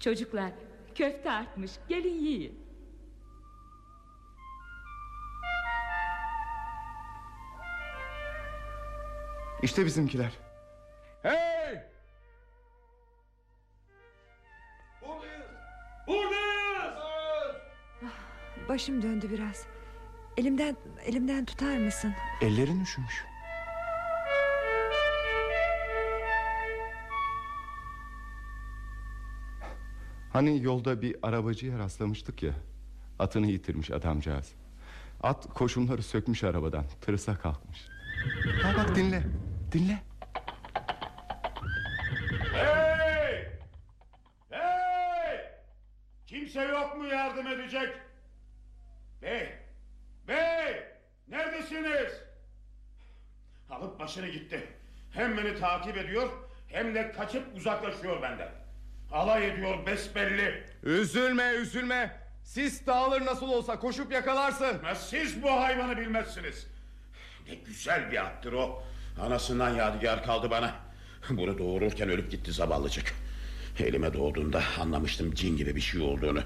Çocuklar 0.00 0.50
köfte 0.94 1.30
artmış 1.30 1.72
gelin 1.88 2.20
yiyin. 2.24 2.64
İşte 9.62 9.84
bizimkiler. 9.84 10.32
Hey! 11.22 11.80
Buradayız! 16.06 16.74
Başım 18.68 19.02
döndü 19.02 19.30
biraz. 19.30 19.66
Elimden 20.36 20.76
elimden 21.04 21.44
tutar 21.44 21.76
mısın? 21.78 22.14
Ellerin 22.40 22.80
üşümüş. 22.80 23.24
Hani 30.34 30.62
yolda 30.62 31.02
bir 31.02 31.16
arabacıya 31.22 31.78
rastlamıştık 31.78 32.42
ya. 32.42 32.52
Atını 33.18 33.46
yitirmiş 33.46 33.90
adamcağız. 33.90 34.52
At 35.22 35.54
koşumları 35.54 36.02
sökmüş 36.02 36.44
arabadan. 36.44 36.84
Tırısa 37.00 37.38
kalkmış. 37.38 37.88
Ha 38.62 38.72
bak 38.78 38.96
dinle. 38.96 39.22
Dinle. 39.72 40.02
Hey! 42.52 43.48
Hey! 44.50 45.40
Kimse 46.26 46.62
yok 46.62 46.96
mu 46.96 47.06
yardım 47.06 47.46
edecek? 47.46 47.88
Bey! 49.22 49.48
Bey! 50.28 50.84
Neredesiniz? 51.28 52.12
Alıp 53.70 53.98
başını 54.00 54.28
gitti. 54.28 54.68
Hem 55.10 55.36
beni 55.36 55.58
takip 55.58 55.96
ediyor 55.96 56.28
hem 56.68 56.94
de 56.94 57.12
kaçıp 57.12 57.56
uzaklaşıyor 57.56 58.22
benden. 58.22 58.63
Alay 59.14 59.48
ediyor 59.48 59.86
besbelli. 59.86 60.64
Üzülme 60.82 61.52
üzülme. 61.52 62.20
Sis 62.44 62.86
dağılır 62.86 63.26
nasıl 63.26 63.48
olsa 63.48 63.78
koşup 63.78 64.12
yakalarsın. 64.12 64.76
Siz 64.96 65.42
bu 65.42 65.50
hayvanı 65.50 65.96
bilmezsiniz. 65.96 66.66
Ne 67.48 67.54
güzel 67.54 68.12
bir 68.12 68.24
attır 68.24 68.52
o. 68.52 68.82
Anasından 69.20 69.74
yadigar 69.74 70.24
kaldı 70.24 70.50
bana. 70.50 70.74
Bunu 71.30 71.58
doğururken 71.58 72.08
ölüp 72.08 72.30
gitti 72.30 72.52
zavallıcık. 72.52 73.14
Elime 73.78 74.14
doğduğunda 74.14 74.62
anlamıştım 74.80 75.34
cin 75.34 75.56
gibi 75.56 75.76
bir 75.76 75.80
şey 75.80 76.00
olduğunu. 76.00 76.40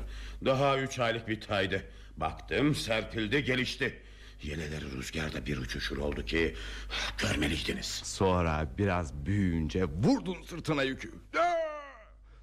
Daha 0.44 0.78
üç 0.78 0.98
aylık 0.98 1.28
bir 1.28 1.40
taydı. 1.40 1.82
Baktım 2.16 2.74
serpildi 2.74 3.44
gelişti. 3.44 4.02
Yeleleri 4.42 4.90
rüzgarda 4.96 5.46
bir 5.46 5.58
uçuşur 5.58 5.96
oldu 5.96 6.24
ki... 6.24 6.54
...görmeliydiniz. 7.18 7.86
Sonra 8.04 8.68
biraz 8.78 9.26
büyüyünce 9.26 9.84
vurdun 9.84 10.42
sırtına 10.42 10.82
yükü. 10.82 11.10
Aa! 11.38 11.57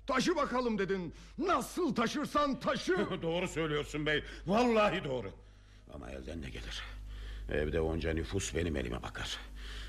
Taşı 0.07 0.35
bakalım 0.35 0.77
dedin. 0.77 1.13
Nasıl 1.37 1.95
taşırsan 1.95 2.59
taşı. 2.59 2.97
doğru 3.21 3.47
söylüyorsun 3.47 4.05
bey. 4.05 4.23
Vallahi 4.45 5.03
doğru. 5.03 5.31
Ama 5.93 6.09
elden 6.11 6.41
ne 6.41 6.49
gelir? 6.49 6.83
Evde 7.51 7.79
onca 7.79 8.13
nüfus 8.13 8.55
benim 8.55 8.75
elime 8.75 9.01
bakar. 9.03 9.37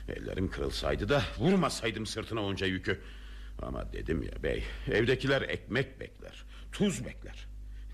Ellerim 0.08 0.50
kırılsaydı 0.50 1.08
da 1.08 1.22
vurmasaydım 1.38 2.06
sırtına 2.06 2.42
onca 2.42 2.66
yükü. 2.66 3.00
Ama 3.62 3.92
dedim 3.92 4.22
ya 4.22 4.42
bey, 4.42 4.64
evdekiler 4.92 5.42
ekmek 5.42 6.00
bekler, 6.00 6.44
tuz 6.72 7.04
bekler. 7.04 7.46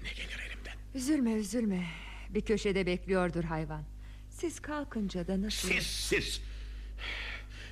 Ne 0.02 0.08
gelir 0.08 0.50
elimden? 0.50 0.74
Üzülme 0.94 1.32
üzülme. 1.32 1.86
Bir 2.28 2.40
köşede 2.40 2.86
bekliyordur 2.86 3.44
hayvan. 3.44 3.84
Siz 4.30 4.60
kalkınca 4.60 5.26
da 5.26 5.42
nasıl... 5.42 5.68
Siz, 5.68 5.86
siz. 5.86 6.42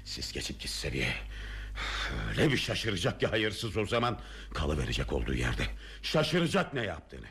Siz 0.05 0.33
geçip 0.33 0.61
gitse 0.61 0.93
diye. 0.93 1.13
Öyle 2.29 2.53
bir 2.53 2.57
şaşıracak 2.57 3.21
ki 3.21 3.27
hayırsız 3.27 3.77
o 3.77 3.87
zaman 3.87 4.21
kalıverecek 4.55 5.13
olduğu 5.13 5.35
yerde. 5.35 5.67
Şaşıracak 6.03 6.75
ne 6.75 6.85
yaptığını. 6.85 7.27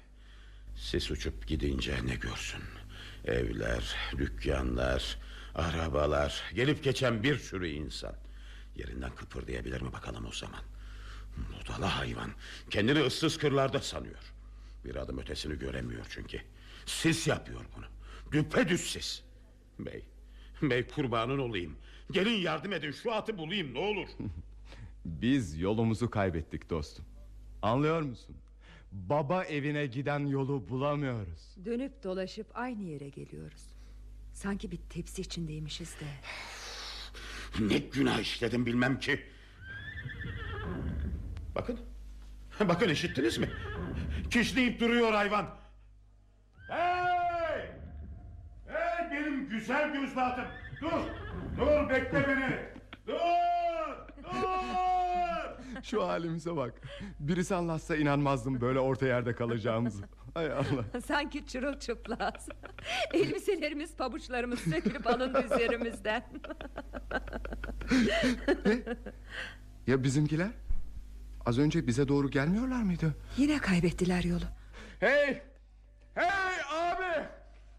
Sis 0.75 1.12
uçup 1.12 1.48
gidince 1.48 2.05
ne 2.05 2.15
görsün? 2.15 2.62
Evler, 3.25 3.96
dükkanlar, 4.17 5.17
arabalar, 5.55 6.43
gelip 6.55 6.84
geçen 6.84 7.24
bir 7.24 7.39
sürü 7.39 7.67
insan. 7.67 8.15
Yerinden 8.75 9.15
kıpırdayabilir 9.15 9.81
mi 9.81 9.93
bakalım 9.93 10.25
o 10.25 10.31
zaman? 10.31 10.62
Budala 11.38 11.98
hayvan 11.98 12.31
kendini 12.69 13.00
ıssız 13.00 13.38
kırlarda 13.38 13.79
sanıyor. 13.79 14.34
Bir 14.86 14.96
adım 14.96 15.17
ötesini 15.17 15.60
göremiyor 15.60 16.05
çünkü. 16.10 16.41
Sis 16.86 17.27
yapıyor 17.27 17.62
bunu. 17.75 17.86
Düpedüz 18.31 18.81
sis. 18.81 19.22
Bey, 19.79 20.05
bey 20.62 20.88
kurbanın 20.88 21.39
olayım. 21.39 21.77
Gelin 22.12 22.42
yardım 22.42 22.74
edin 22.74 22.92
şu 22.92 23.13
atı 23.13 23.38
bulayım 23.38 23.74
ne 23.74 23.80
olur. 23.80 24.08
Biz 25.06 25.60
yolumuzu 25.60 26.10
kaybettik 26.10 26.70
dostum. 26.70 27.06
Anlıyor 27.62 28.01
musun? 28.01 28.36
Baba 28.92 29.44
evine 29.44 29.86
giden 29.86 30.20
yolu 30.20 30.70
bulamıyoruz. 30.70 31.56
Dönüp 31.66 32.04
dolaşıp 32.04 32.48
aynı 32.54 32.84
yere 32.84 33.10
geliyoruz. 33.10 33.62
Sanki 34.34 34.72
bir 34.72 34.78
tepsi 34.78 35.22
içindeymişiz 35.22 35.96
de. 36.00 36.06
Ne 37.60 37.78
günah 37.78 38.20
işledim 38.20 38.66
bilmem 38.66 39.00
ki. 39.00 39.20
Bakın. 41.56 41.80
Bakın 42.60 42.89
işittiniz 42.89 43.38
mi? 43.38 43.50
Kişneyip 44.32 44.80
duruyor 44.80 45.13
hayvan. 45.13 45.56
Hey! 46.70 47.70
Hey 48.68 49.12
benim 49.12 49.50
güzel 49.50 49.94
gözlü 49.94 50.22
atım. 50.22 50.46
Dur. 50.81 50.91
Dur 51.57 51.89
bekle 51.89 52.27
beni. 52.27 52.59
Dur. 53.07 53.15
Dur. 54.24 55.83
Şu 55.83 56.07
halimize 56.07 56.55
bak. 56.55 56.74
Birisi 57.19 57.55
anlatsa 57.55 57.95
inanmazdım 57.95 58.62
böyle 58.62 58.79
orta 58.79 59.05
yerde 59.07 59.36
kalacağımızı. 59.36 60.03
Hay 60.33 60.51
Allah. 60.51 61.01
Sanki 61.05 61.48
çırılçıplaz. 61.48 62.50
Elbiselerimiz, 63.13 63.95
pabuçlarımız 63.95 64.59
sökülüp 64.59 65.07
alındı 65.07 65.43
üzerimizden. 65.45 66.24
Ya 69.88 70.03
bizimkiler? 70.03 70.50
Az 71.45 71.59
önce 71.59 71.88
bize 71.88 72.07
doğru 72.07 72.29
gelmiyorlar 72.29 72.83
mıydı? 72.83 73.15
Yine 73.38 73.57
kaybettiler 73.57 74.24
yolu. 74.24 74.43
Hey! 75.00 75.41
Hey 76.15 76.62
abi! 76.74 77.25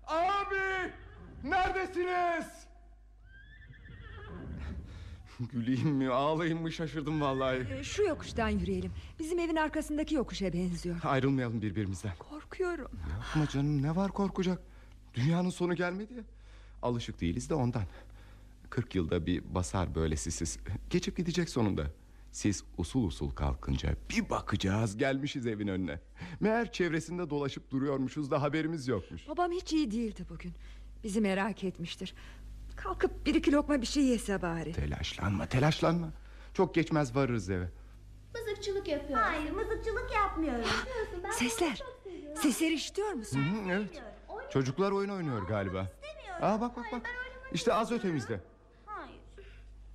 Abi! 0.07 0.93
Neredesiniz? 1.45 2.60
Güleyim 5.49 5.89
mi 5.89 6.09
ağlayayım 6.09 6.61
mı 6.63 6.73
şaşırdım 6.73 7.21
vallahi. 7.21 7.67
Ee, 7.71 7.85
Şu 7.85 8.03
yokuştan 8.03 8.49
yürüyelim. 8.49 8.93
Bizim 9.19 9.39
evin 9.39 9.57
arkasındaki 9.57 10.15
yokuşa 10.15 10.53
benziyor. 10.53 10.97
Ayrılmayalım 11.05 11.63
birbirimizden. 11.63 12.13
Korkuyorum. 12.19 12.91
Yapma 13.11 13.49
canım 13.53 13.83
ne 13.83 13.97
var 13.97 14.13
korkacak? 14.13 14.63
Dünyanın 15.15 15.51
sonu 15.51 15.75
gelmedi 15.75 16.15
ya. 16.15 16.23
Alışık 16.83 17.21
değiliz 17.21 17.51
de 17.51 17.55
ondan. 17.55 17.83
40 18.71 18.95
yılda 18.95 19.27
bir 19.27 19.55
basar 19.55 19.95
böyle 19.95 20.17
siz. 20.17 20.59
Geçip 20.91 21.17
gidecek 21.17 21.49
sonunda. 21.49 21.87
Siz 22.33 22.65
usul 22.79 23.05
usul 23.05 23.31
kalkınca 23.31 23.95
bir 24.11 24.31
bakacağız 24.31 24.97
gelmişiz 24.97 25.47
evin 25.47 25.69
önüne. 25.69 26.01
Meğer 26.41 26.73
çevresinde 26.73 27.31
dolaşıp 27.31 27.71
duruyormuşuz 27.71 28.31
da 28.31 28.43
haberimiz 28.43 28.89
yokmuş. 28.89 29.29
Babam 29.29 29.53
hiç 29.53 29.73
iyi 29.73 29.91
değildi 29.91 30.27
bugün. 30.31 30.53
Bizi 31.05 31.21
merak 31.21 31.65
etmiştir. 31.65 32.15
Kalkıp 32.83 33.27
bir 33.27 33.35
iki 33.35 33.53
lokma 33.53 33.81
bir 33.81 33.87
şey 33.87 34.03
yese 34.05 34.43
bari. 34.43 34.73
Telaşlanma 34.73 35.47
telaşlanma. 35.47 36.09
Çok 36.55 36.75
geçmez 36.75 37.17
varırız 37.17 37.51
eve. 37.51 37.69
Mızıkçılık 38.35 38.89
yapıyoruz. 38.89 39.25
Hayır 39.27 39.51
mızıkçılık 39.51 40.13
yapmıyoruz. 40.15 40.69
Ben 41.25 41.31
Sesler. 41.31 41.83
Sesleri 42.43 42.75
işitiyor 42.75 43.13
musun? 43.13 43.39
Hı, 43.39 43.71
evet. 43.73 44.03
Çocuklar 44.53 44.91
oyun 44.91 45.09
oynuyor 45.09 45.49
galiba. 45.49 45.87
Aa 46.41 46.61
bak 46.61 46.77
bak 46.77 46.85
bak. 46.93 47.11
İşte 47.53 47.75
az 47.75 47.93
ötemizde. 47.93 48.41
Hayır. 48.87 49.21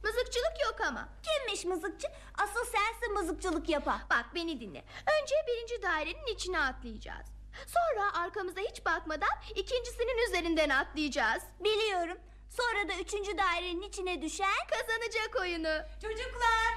Mızıkçılık 0.04 0.54
yok 0.66 0.88
ama. 0.90 1.10
Kimmiş 1.24 1.66
mızıkçı? 1.66 2.08
Asıl 2.38 2.66
sensin 2.66 3.14
mızıkçılık 3.14 3.70
yapan. 3.70 4.00
Bak 4.10 4.26
beni 4.36 4.60
dinle. 4.60 4.84
Önce 5.22 5.36
birinci 5.48 5.82
dairenin 5.84 6.34
içine 6.36 6.60
atlayacağız. 6.60 7.28
Sonra 7.68 8.14
arkamıza 8.24 8.62
hiç 8.62 8.86
bakmadan 8.86 9.30
ikincisinin 9.56 10.30
üzerinden 10.30 10.70
atlayacağız. 10.70 11.44
Biliyorum. 11.64 12.18
Sonra 12.58 12.90
da 12.90 12.94
üçüncü 13.02 13.38
dairenin 13.38 13.82
içine 13.82 14.22
düşen 14.22 14.62
kazanacak 14.70 15.36
oyunu. 15.42 15.84
Çocuklar! 16.02 16.72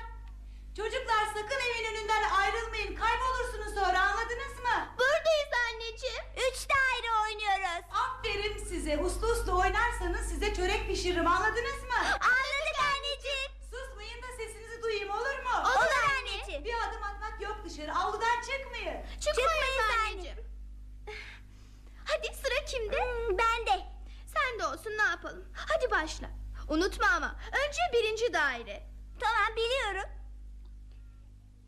Çocuklar 0.77 1.27
sakın 1.27 1.61
evin 1.71 1.95
önünden 1.95 2.23
ayrılmayın. 2.23 2.95
Kaybolursunuz 2.97 3.75
sonra 3.75 4.01
anladınız 4.01 4.55
mı? 4.63 4.77
Buradayız 4.99 5.53
anneciğim. 5.69 6.25
Üç 6.37 6.59
daire 6.71 7.11
oynuyoruz. 7.25 7.85
Aferin 7.93 8.59
size. 8.65 8.99
Uslu 8.99 9.27
uslu 9.27 9.61
oynarsanız 9.61 10.29
size 10.29 10.55
çörek 10.55 10.87
pişiririm 10.87 11.27
anladınız 11.27 11.83
mı? 11.83 11.99
Anladık 12.05 12.79
anneciğim. 12.95 13.51
Susmayın 13.71 14.23
da 14.23 14.27
sesinizi 14.37 14.83
duyayım 14.83 15.11
olur 15.11 15.39
mu? 15.45 15.55
Olur 15.77 15.93
anneciğim. 16.19 16.65
Bir 16.65 16.75
adım 16.89 17.03
atmak 17.03 17.41
yok 17.41 17.57
dışarı. 17.65 17.95
Avludan 17.95 18.41
çıkmayın. 18.41 18.97
Çıkmayız 19.21 19.79
anneciğim. 20.07 20.39
Hadi 22.05 22.27
sıra 22.35 22.65
kimde? 22.65 22.97
bende. 23.39 23.71
Sen 23.71 23.88
de 24.59 24.67
olsun 24.67 24.91
ne 24.99 25.03
yapalım. 25.03 25.45
Hadi 25.55 25.91
başla. 25.91 26.31
Unutma 26.69 27.07
ama. 27.17 27.37
Önce 27.47 27.81
birinci 27.93 28.33
daire. 28.33 28.83
Tamam 29.21 29.57
biliyorum. 29.57 30.11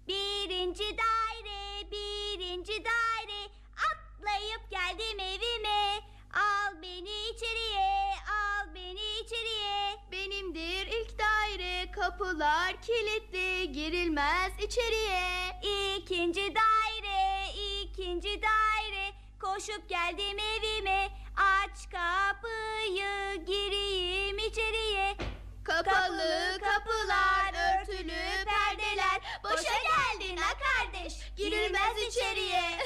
Birinci 0.09 0.85
daire, 0.99 1.91
birinci 1.91 2.73
daire. 2.73 3.51
Atlayıp 3.91 4.71
geldim 4.71 5.21
evime. 5.21 6.01
Al 6.35 6.83
beni 6.83 7.29
içeriye, 7.29 8.15
al 8.31 8.75
beni 8.75 9.19
içeriye. 9.21 9.97
Benimdir 10.13 10.87
ilk 10.87 11.19
daire, 11.19 11.91
kapılar 11.93 12.83
kilitli, 12.83 13.73
girilmez 13.73 14.53
içeriye. 14.63 15.61
İkinci 15.63 16.55
daire, 16.55 17.53
ikinci 17.55 18.43
daire. 18.43 19.13
Koşup 19.41 19.89
geldim 19.89 20.39
evime. 20.39 21.20
Aç 21.37 21.89
kapıyı, 21.91 23.45
gireyim 23.47 24.39
içeriye. 24.39 25.17
Kapalı 25.65 26.59
kapılar, 26.61 27.81
örtülü 27.81 28.45
perdeler. 28.45 29.21
Boşa 29.45 29.73
geldin 29.73 30.37
ha 30.37 30.53
kardeş, 30.59 31.15
girilmez 31.37 31.97
içeriye. 32.09 32.63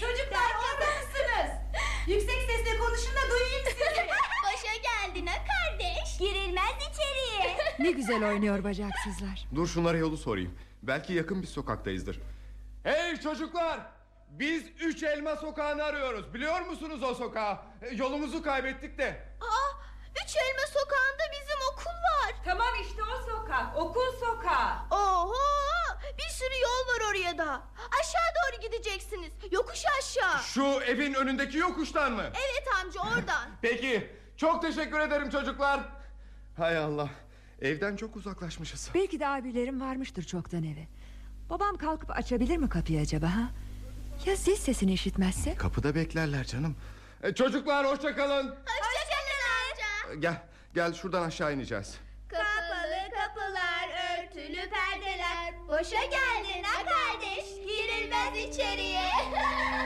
Çocuklar 0.00 0.50
orada 0.60 0.86
mısınız? 0.86 1.50
Yüksek 2.06 2.42
sesle 2.50 2.78
konuşun 2.78 3.12
da 3.16 3.30
duyayım 3.30 3.64
sizi. 3.64 4.08
Boşa 4.44 4.76
geldin 4.76 5.26
ha 5.26 5.34
kardeş, 5.34 6.18
girilmez 6.18 6.74
içeriye. 6.92 7.56
Ne 7.78 7.90
güzel 7.90 8.28
oynuyor 8.28 8.64
bacaksızlar. 8.64 9.44
Dur 9.54 9.66
şunlara 9.66 9.96
yolu 9.98 10.16
sorayım. 10.16 10.58
Belki 10.82 11.12
yakın 11.12 11.42
bir 11.42 11.46
sokaktayızdır. 11.46 12.20
Hey 12.84 13.16
çocuklar! 13.20 13.80
Biz 14.38 14.64
üç 14.80 15.02
elma 15.02 15.36
sokağını 15.36 15.84
arıyoruz. 15.84 16.34
Biliyor 16.34 16.60
musunuz 16.60 17.02
o 17.02 17.14
sokağı? 17.14 17.58
E, 17.82 17.94
Yolumuzu 17.94 18.42
kaybettik 18.42 18.98
de. 18.98 19.22
Aa, 19.40 19.70
üç 20.24 20.36
elma 20.36 20.66
sokağında 20.66 21.22
bizim 21.32 21.58
okul 21.72 21.90
var. 21.90 22.34
Tamam 22.44 22.74
işte 22.82 23.02
o 23.02 23.30
sokak. 23.30 23.76
Okul 23.76 24.12
sokağı. 24.20 24.72
Oho, 24.90 25.34
bir 26.18 26.28
sürü 26.32 26.54
yol 26.62 26.94
var 26.94 27.10
oraya 27.10 27.38
da. 27.38 27.62
Aşağı 28.00 28.30
doğru 28.42 28.60
gideceksiniz. 28.62 29.32
Yokuş 29.50 29.82
aşağı. 29.98 30.42
Şu 30.42 30.64
evin 30.64 31.14
önündeki 31.14 31.58
yokuştan 31.58 32.12
mı? 32.12 32.22
Evet 32.24 32.64
amca 32.82 33.00
oradan. 33.00 33.50
Peki. 33.62 34.10
Çok 34.36 34.62
teşekkür 34.62 35.00
ederim 35.00 35.30
çocuklar. 35.30 35.80
Hay 36.56 36.78
Allah. 36.78 37.10
Evden 37.60 37.96
çok 37.96 38.16
uzaklaşmışız. 38.16 38.90
Belki 38.94 39.20
de 39.20 39.26
abilerim 39.28 39.80
varmıştır 39.80 40.22
çoktan 40.22 40.64
eve. 40.64 40.88
Babam 41.50 41.76
kalkıp 41.76 42.10
açabilir 42.10 42.56
mi 42.56 42.68
kapıyı 42.68 43.00
acaba 43.00 43.26
ha? 43.26 43.50
Ya 44.26 44.36
zil 44.36 44.56
sesini 44.56 44.92
işitmezse? 44.92 45.54
Kapıda 45.54 45.94
beklerler 45.94 46.44
canım. 46.44 46.76
E, 47.22 47.34
çocuklar 47.34 47.86
hoşça 47.86 48.14
kalın. 48.16 48.46
Hoşçakalın 48.48 49.42
amca. 49.70 50.20
Gel. 50.20 50.42
Gel 50.74 50.92
şuradan 50.94 51.22
aşağı 51.22 51.54
ineceğiz. 51.54 51.94
Kapalı 52.28 53.10
kapılar, 53.10 53.88
örtülü 54.18 54.70
perdeler. 54.70 55.54
Boşa 55.68 56.04
geldin 56.04 56.62
ha 56.64 56.82
kardeş. 56.84 57.46
Girilmez 57.66 58.48
içeriye. 58.48 59.02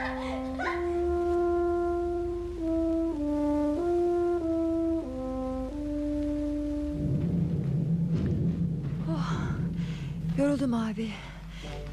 Yoruldum 10.39 10.75
abi. 10.75 11.11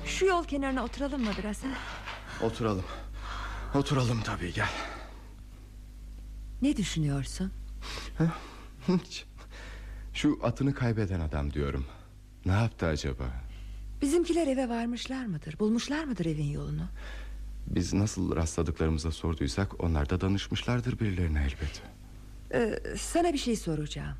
Şu 0.06 0.25
yol 0.25 0.43
kenarına 0.43 0.84
oturalım 0.84 1.21
mı 1.23 1.32
biraz? 1.39 1.63
Ha? 1.63 1.67
Oturalım. 2.41 2.84
Oturalım 3.76 4.22
tabii 4.22 4.54
gel. 4.54 4.69
Ne 6.62 6.78
düşünüyorsun? 6.78 7.52
Hiç. 8.88 9.26
Şu 10.13 10.39
atını 10.43 10.74
kaybeden 10.74 11.19
adam 11.19 11.54
diyorum. 11.54 11.86
Ne 12.46 12.52
yaptı 12.52 12.86
acaba? 12.86 13.24
Bizimkiler 14.02 14.48
eve 14.48 14.69
varmışlar 14.69 15.26
mıdır? 15.26 15.60
Bulmuşlar 15.60 16.04
mıdır 16.04 16.26
evin 16.26 16.52
yolunu? 16.52 16.88
Biz 17.67 17.93
nasıl 17.93 18.36
rastladıklarımıza 18.36 19.12
sorduysak 19.12 19.84
onlar 19.84 20.10
da 20.10 20.22
danışmışlardır 20.22 21.00
birilerine 21.00 21.39
elbet. 21.41 21.82
Ee, 22.54 22.80
sana 22.98 23.34
bir 23.34 23.38
şey 23.38 23.56
soracağım. 23.56 24.17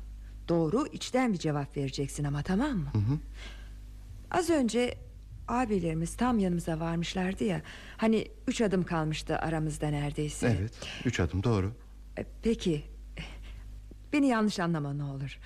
Doğru 0.48 0.86
içten 0.92 1.32
bir 1.32 1.38
cevap 1.38 1.76
vereceksin 1.76 2.24
ama 2.24 2.42
tamam 2.42 2.76
mı? 2.76 2.90
Hı 2.92 2.98
hı. 2.98 3.18
Az 4.30 4.50
önce 4.50 4.98
abilerimiz 5.48 6.16
tam 6.16 6.38
yanımıza 6.38 6.80
varmışlardı 6.80 7.44
ya. 7.44 7.62
Hani 7.96 8.28
üç 8.48 8.60
adım 8.60 8.84
kalmıştı 8.84 9.38
aramızda 9.38 9.88
neredeyse. 9.88 10.56
Evet 10.60 10.72
üç 11.04 11.20
adım 11.20 11.42
doğru. 11.44 11.72
Ee, 12.18 12.26
Peki 12.42 12.84
Beni 14.12 14.26
yanlış 14.28 14.60
anlama 14.60 14.92
ne 14.92 15.04
olur 15.04 15.38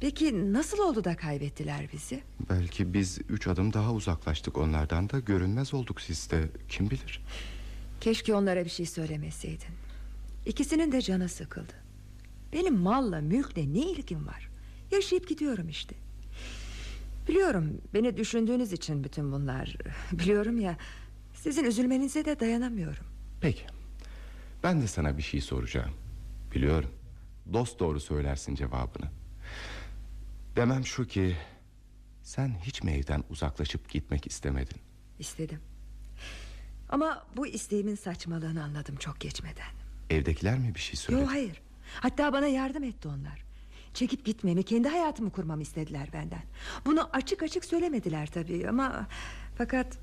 Peki 0.00 0.52
nasıl 0.52 0.78
oldu 0.78 1.04
da 1.04 1.16
kaybettiler 1.16 1.88
bizi 1.92 2.20
Belki 2.50 2.94
biz 2.94 3.18
üç 3.28 3.46
adım 3.46 3.72
daha 3.72 3.92
uzaklaştık 3.92 4.58
onlardan 4.58 5.10
da 5.10 5.18
görünmez 5.18 5.74
olduk 5.74 6.00
sizde 6.00 6.48
kim 6.68 6.90
bilir. 6.90 7.22
Keşke 8.00 8.34
onlara 8.34 8.64
bir 8.64 8.70
şey 8.70 8.86
söylemeseydin 8.86 9.68
İkisinin 10.46 10.92
de 10.92 11.00
canı 11.00 11.28
sıkıldı 11.28 11.72
Benim 12.52 12.74
malla 12.78 13.20
mülkle 13.20 13.72
ne 13.74 13.90
ilgim 13.90 14.26
var 14.26 14.50
Yaşayıp 14.90 15.28
gidiyorum 15.28 15.68
işte 15.68 15.94
Biliyorum 17.28 17.80
beni 17.94 18.16
düşündüğünüz 18.16 18.72
için 18.72 19.04
bütün 19.04 19.32
bunlar 19.32 19.76
Biliyorum 20.12 20.60
ya 20.60 20.76
Sizin 21.34 21.64
üzülmenize 21.64 22.24
de 22.24 22.40
dayanamıyorum 22.40 23.04
Peki 23.40 23.66
ben 24.62 24.82
de 24.82 24.86
sana 24.86 25.18
bir 25.18 25.22
şey 25.22 25.40
soracağım. 25.40 25.90
Biliyorum 26.54 26.90
dost 27.52 27.78
doğru 27.80 28.00
söylersin 28.00 28.54
cevabını. 28.54 29.10
Demem 30.56 30.86
şu 30.86 31.06
ki 31.06 31.36
sen 32.22 32.54
hiç 32.62 32.82
mi 32.82 32.90
evden 32.92 33.24
uzaklaşıp 33.30 33.88
gitmek 33.90 34.26
istemedin? 34.26 34.76
İstedim 35.18 35.60
Ama 36.88 37.26
bu 37.36 37.46
isteğimin 37.46 37.94
saçmalığını 37.94 38.64
anladım 38.64 38.96
çok 38.96 39.20
geçmeden 39.20 39.72
Evdekiler 40.10 40.58
mi 40.58 40.74
bir 40.74 40.80
şey 40.80 40.96
söyledi? 40.96 41.22
Yok 41.22 41.30
hayır 41.32 41.62
Hatta 42.00 42.32
bana 42.32 42.46
yardım 42.46 42.84
etti 42.84 43.08
onlar 43.08 43.44
Çekip 43.94 44.24
gitmemi 44.24 44.62
kendi 44.62 44.88
hayatımı 44.88 45.30
kurmamı 45.30 45.62
istediler 45.62 46.08
benden. 46.12 46.42
Bunu 46.86 47.08
açık 47.12 47.42
açık 47.42 47.64
söylemediler 47.64 48.26
tabii 48.26 48.68
ama 48.68 49.06
Fakat 49.58 49.98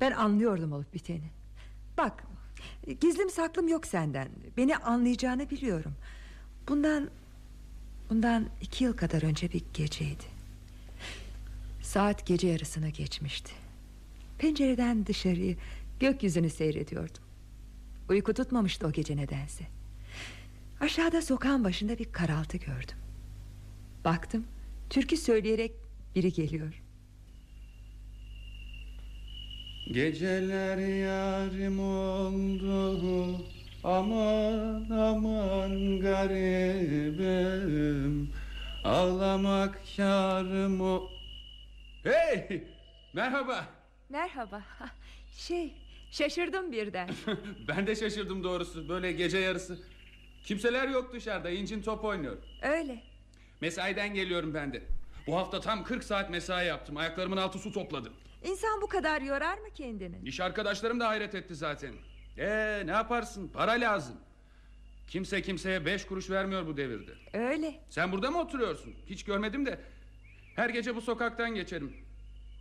ben 0.00 0.12
anlıyordum 0.12 0.72
olup 0.72 0.94
biteni. 0.94 1.30
Bak 1.98 2.24
Gizlim 3.00 3.30
saklım 3.30 3.68
yok 3.68 3.86
senden. 3.86 4.28
Beni 4.56 4.76
anlayacağını 4.76 5.50
biliyorum. 5.50 5.94
Bundan 6.68 7.10
Bundan 8.10 8.46
iki 8.60 8.84
yıl 8.84 8.96
kadar 8.96 9.22
önce 9.22 9.52
bir 9.52 9.62
geceydi. 9.74 10.24
Saat 11.82 12.26
gece 12.26 12.48
yarısına 12.48 12.88
geçmişti. 12.88 13.52
Pencereden 14.38 15.06
dışarıyı 15.06 15.56
Gökyüzünü 16.00 16.50
seyrediyordum. 16.50 17.22
Uyku 18.08 18.34
tutmamıştı 18.34 18.86
o 18.86 18.92
gece 18.92 19.16
nedense. 19.16 19.64
Aşağıda 20.80 21.22
sokağın 21.22 21.64
başında 21.64 21.98
bir 21.98 22.12
karaltı 22.12 22.56
gördüm 22.56 22.96
Baktım 24.04 24.46
Türkü 24.90 25.16
söyleyerek 25.16 25.72
biri 26.14 26.32
geliyor. 26.32 26.82
Geceler 29.92 30.78
yarim 30.78 31.80
oldu 31.80 33.44
Aman 33.84 34.90
aman 34.90 36.00
garibim. 36.00 37.18
Ağlamak 38.84 39.98
yarım 39.98 40.80
o 40.80 41.10
Hey! 42.02 42.64
Merhaba. 43.12 43.64
Merhaba. 44.08 44.62
Şey 45.32 45.72
şaşırdım 46.10 46.72
birden. 46.72 47.10
Ben 47.68 47.86
de 47.86 47.96
şaşırdım 47.96 48.44
doğrusu. 48.44 48.88
Böyle 48.88 49.12
gece 49.12 49.38
yarısı 49.38 49.78
Kimseler 50.44 50.88
yok 50.88 51.12
dışarıda. 51.12 51.50
İncin 51.50 51.82
top 51.82 52.04
oynuyor. 52.04 52.36
Öyle 52.62 53.02
Mesaiden 53.60 54.14
geliyorum 54.14 54.54
ben 54.54 54.72
de. 54.72 54.82
Bu 55.26 55.36
hafta 55.36 55.60
tam 55.60 55.84
40 55.84 56.04
saat 56.04 56.30
mesai 56.30 56.66
yaptım. 56.66 56.96
Ayaklarımın 56.96 57.36
altı 57.36 57.58
su 57.58 57.72
topladı 57.72 58.12
İnsan 58.44 58.80
bu 58.82 58.86
kadar 58.86 59.20
yorar 59.22 59.58
mı 59.58 59.68
kendini? 59.74 60.16
İş 60.24 60.40
arkadaşlarım 60.40 61.00
da 61.00 61.08
hayret 61.08 61.34
etti 61.34 61.54
zaten. 61.54 61.94
Ee 62.38 62.82
ne 62.86 62.90
yaparsın? 62.90 63.48
Para 63.48 63.72
lazım. 63.72 64.16
Kimse 65.08 65.42
kimseye 65.42 65.86
beş 65.86 66.06
kuruş 66.06 66.30
vermiyor 66.30 66.66
bu 66.66 66.76
devirde. 66.76 67.12
Öyle. 67.32 67.80
Sen 67.90 68.12
burada 68.12 68.30
mı 68.30 68.40
oturuyorsun? 68.40 68.94
Hiç 69.06 69.24
görmedim 69.24 69.66
de. 69.66 69.80
Her 70.56 70.68
gece 70.70 70.96
bu 70.96 71.00
sokaktan 71.00 71.54
geçerim. 71.54 71.92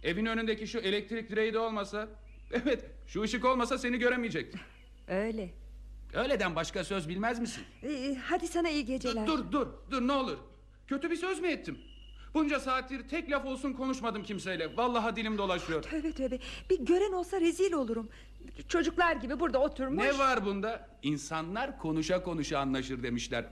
Evin 0.03 0.25
önündeki 0.25 0.67
şu 0.67 0.79
elektrik 0.79 1.29
direği 1.29 1.53
de 1.53 1.59
olmasa. 1.59 2.07
Evet 2.53 2.85
şu 3.07 3.21
ışık 3.21 3.45
olmasa 3.45 3.77
seni 3.77 3.97
göremeyecektim 3.99 4.59
Öyle. 5.07 5.49
Öyleden 6.13 6.55
başka 6.55 6.83
söz 6.83 7.09
bilmez 7.09 7.39
misin? 7.39 7.63
Ee, 7.83 8.15
Hadi 8.23 8.47
sana 8.47 8.69
iyi 8.69 8.85
geceler. 8.85 9.27
Dur 9.27 9.51
dur 9.51 9.67
dur. 9.91 10.07
Ne 10.07 10.11
olur 10.11 10.37
Kötü 10.87 11.11
bir 11.11 11.15
söz 11.15 11.39
mü 11.39 11.47
ettim? 11.47 11.77
Bunca 12.33 12.59
saattir 12.59 13.07
tek 13.09 13.31
laf 13.31 13.45
olsun 13.45 13.73
konuşmadım 13.73 14.23
kimseyle. 14.23 14.77
Vallahi 14.77 15.15
dilim 15.15 15.37
dolaşıyor. 15.37 15.83
Tövbe 15.83 16.11
tövbe. 16.11 16.39
Bir 16.69 16.79
gören 16.79 17.11
olsa 17.13 17.41
rezil 17.41 17.73
olurum. 17.73 18.09
Çocuklar 18.67 19.15
gibi 19.15 19.39
burada 19.39 19.59
oturmuş. 19.59 20.03
Ne 20.03 20.17
var 20.17 20.45
bunda? 20.45 20.89
İnsanlar 21.03 21.79
konuşa 21.79 22.23
konuşa 22.23 22.59
anlaşır 22.59 23.03
demişler. 23.03 23.45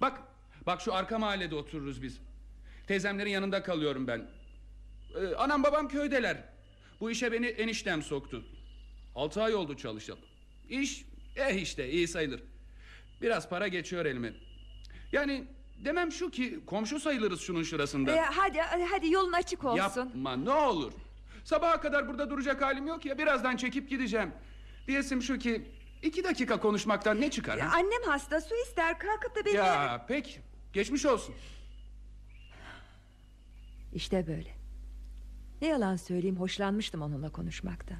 Bak 0.00 0.20
bak 0.66 0.80
şu 0.80 0.94
arka 0.94 1.18
mahallede 1.18 1.54
otururuz 1.54 2.02
biz. 2.02 2.20
Teyzemlerin 2.86 3.30
yanında 3.30 3.62
kalıyorum 3.62 4.06
ben. 4.06 4.30
Ee, 5.16 5.34
Anam 5.34 5.62
babam 5.62 5.88
köydeler. 5.88 6.44
Bu 7.00 7.10
işe 7.10 7.32
beni 7.32 7.46
eniştem 7.46 8.02
soktu. 8.02 8.44
Altı 9.14 9.42
ay 9.42 9.54
oldu 9.54 9.76
çalışalım 9.76 10.22
İş 10.68 11.04
eh 11.36 11.62
işte 11.62 11.90
iyi 11.90 12.08
sayılır. 12.08 12.42
Biraz 13.22 13.48
para 13.48 13.68
geçiyor 13.68 14.06
elime. 14.06 14.32
Yani 15.12 15.44
demem 15.78 16.12
şu 16.12 16.30
ki 16.30 16.60
komşu 16.66 17.00
sayılırız 17.00 17.40
şunun 17.40 17.62
şurasında. 17.62 18.16
Ee, 18.16 18.20
hadi, 18.20 18.60
hadi 18.90 19.10
yolun 19.10 19.32
açık 19.32 19.64
olsun. 19.64 19.76
Yapma 19.76 20.36
ne 20.36 20.50
olur. 20.50 20.92
Sabaha 21.44 21.80
kadar 21.80 22.08
burada 22.08 22.30
duracak 22.30 22.62
halim 22.62 22.86
yok 22.86 23.04
ya 23.06 23.18
Birazdan 23.18 23.56
çekip 23.56 23.90
gideceğim. 23.90 24.30
Diyesim 24.86 25.22
şu 25.22 25.38
ki 25.38 25.62
iki 26.02 26.24
dakika 26.24 26.60
konuşmaktan 26.60 27.20
ne 27.20 27.30
çıkar 27.30 27.56
Ya 27.58 27.72
ha? 27.72 27.76
Annem 27.76 28.02
hasta 28.06 28.40
su 28.40 28.54
ister 28.66 28.98
kalkıp 28.98 29.36
da 29.36 29.44
beni 29.44 29.56
Ya 29.56 30.04
pek 30.08 30.40
geçmiş 30.72 31.06
olsun. 31.06 31.34
İşte 33.94 34.26
böyle. 34.26 34.50
Ne 35.62 35.68
yalan 35.68 35.96
söyleyeyim 35.96 36.36
hoşlanmıştım 36.36 37.02
onunla 37.02 37.32
konuşmaktan. 37.32 37.98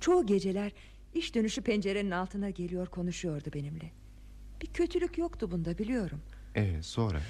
Çoğu 0.00 0.26
geceler 0.26 0.72
iş 1.14 1.34
dönüşü 1.34 1.62
pencerenin 1.62 2.10
altına 2.10 2.50
geliyor 2.50 2.86
konuşuyordu 2.86 3.50
benimle. 3.54 3.92
Bir 4.62 4.66
kötülük 4.66 5.18
yoktu 5.18 5.50
bunda 5.50 5.78
biliyorum 5.78 6.20
Ee, 6.56 6.82
sonra? 6.82 7.20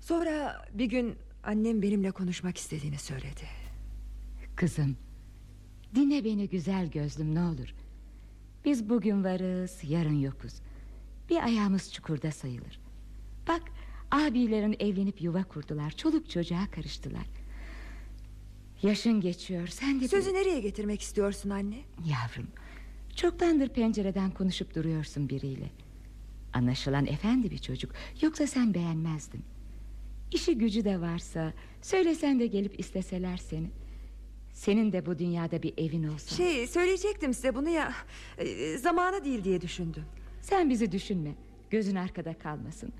Sonra 0.00 0.66
bir 0.74 0.86
gün 0.86 1.16
annem 1.44 1.82
benimle 1.82 2.10
konuşmak 2.10 2.56
istediğini 2.56 2.98
söyledi. 2.98 3.44
Kızım 4.56 4.96
Dinle 5.94 6.24
beni 6.24 6.48
güzel 6.48 6.90
gözlüm 6.90 7.34
ne 7.34 7.40
olur. 7.40 7.74
Biz 8.64 8.88
bugün 8.88 9.24
varız 9.24 9.78
yarın 9.82 10.20
yokuz. 10.20 10.52
Bir 11.30 11.42
ayağımız 11.44 11.92
çukurda 11.92 12.30
sayılır. 12.32 12.80
Bak 13.48 13.62
abilerin 14.10 14.76
evlenip 14.80 15.22
yuva 15.22 15.44
kurdular 15.44 15.90
Çoluk 15.90 16.30
çocuğa 16.30 16.70
karıştılar. 16.70 17.26
Yaşın 18.82 19.20
geçiyor 19.20 19.66
sen 19.68 20.00
de 20.00 20.08
Sözü 20.08 20.34
nereye 20.34 20.60
getirmek 20.60 21.00
istiyorsun 21.02 21.50
anne? 21.50 21.78
Yavrum 22.06 22.48
Çoktandır 23.16 23.68
pencereden 23.68 24.30
konuşup 24.30 24.74
duruyorsun 24.74 25.28
biriyle 25.28 25.70
Anlaşılan 26.58 27.06
efendi 27.06 27.50
bir 27.50 27.58
çocuk. 27.58 27.92
Yoksa 28.22 28.46
sen 28.46 28.74
beğenmezdin. 28.74 29.44
İşi 30.32 30.58
gücü 30.58 30.84
de 30.84 31.00
varsa 31.00 31.52
Söylesen 31.82 32.40
de 32.40 32.46
gelip 32.46 32.80
isteseler 32.80 33.36
seni. 33.36 33.70
Senin 34.52 34.92
de 34.92 35.06
bu 35.06 35.18
dünyada 35.18 35.62
bir 35.62 35.74
evin 35.78 36.08
olsa. 36.08 36.36
Şey 36.36 36.66
söyleyecektim 36.66 37.34
size 37.34 37.54
bunu 37.54 37.68
ya 37.68 37.92
e, 38.38 38.78
Zamanı 38.78 39.24
değil 39.24 39.44
diye 39.44 39.60
düşündüm. 39.60 40.04
Sen 40.40 40.70
bizi 40.70 40.92
düşünme 40.92 41.34
Gözün 41.70 41.96
arkada 41.96 42.38
kalmasın. 42.38 42.92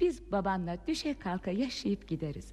Biz 0.00 0.32
babanla 0.32 0.78
düşe 0.86 1.18
kalka 1.18 1.50
yaşayıp 1.50 2.08
gideriz. 2.08 2.52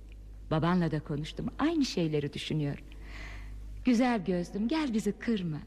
Babanla 0.52 0.91
da 0.91 1.00
konuştum 1.00 1.48
Aynı 1.60 1.86
şeyleri 1.86 2.34
düşünüyor. 2.34 2.84
Güzel 3.86 4.26
gözlüm 4.26 4.67
gel 4.67 4.93
bizi 4.93 5.12
kırma. 5.12 5.60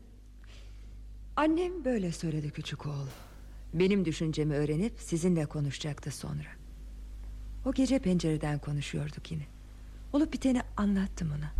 Annem 1.36 1.84
böyle 1.84 2.12
söyledi 2.12 2.50
küçük 2.50 2.86
oğul. 2.86 3.08
Benim 3.74 4.04
düşüncemi 4.04 4.54
öğrenip 4.54 4.92
sizinle 4.98 5.46
konuşacaktı 5.46 6.10
sonra. 6.10 6.48
O 7.64 7.72
gece 7.72 7.98
pencereden 7.98 8.58
konuşuyorduk 8.58 9.30
yine. 9.30 9.42
Olup 10.12 10.32
biteni 10.32 10.62
anlattım 10.76 11.32
ona. 11.38 11.52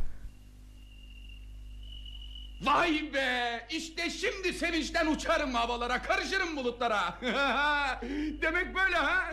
Vay 2.63 3.11
be! 3.15 3.67
İşte 3.71 4.11
şimdi 4.11 4.53
sevinçten 4.53 5.07
uçarım 5.07 5.55
havalara, 5.55 6.03
karışırım 6.03 6.57
bulutlara. 6.57 7.19
Demek 8.43 8.75
böyle 8.75 8.97
ha? 8.97 9.33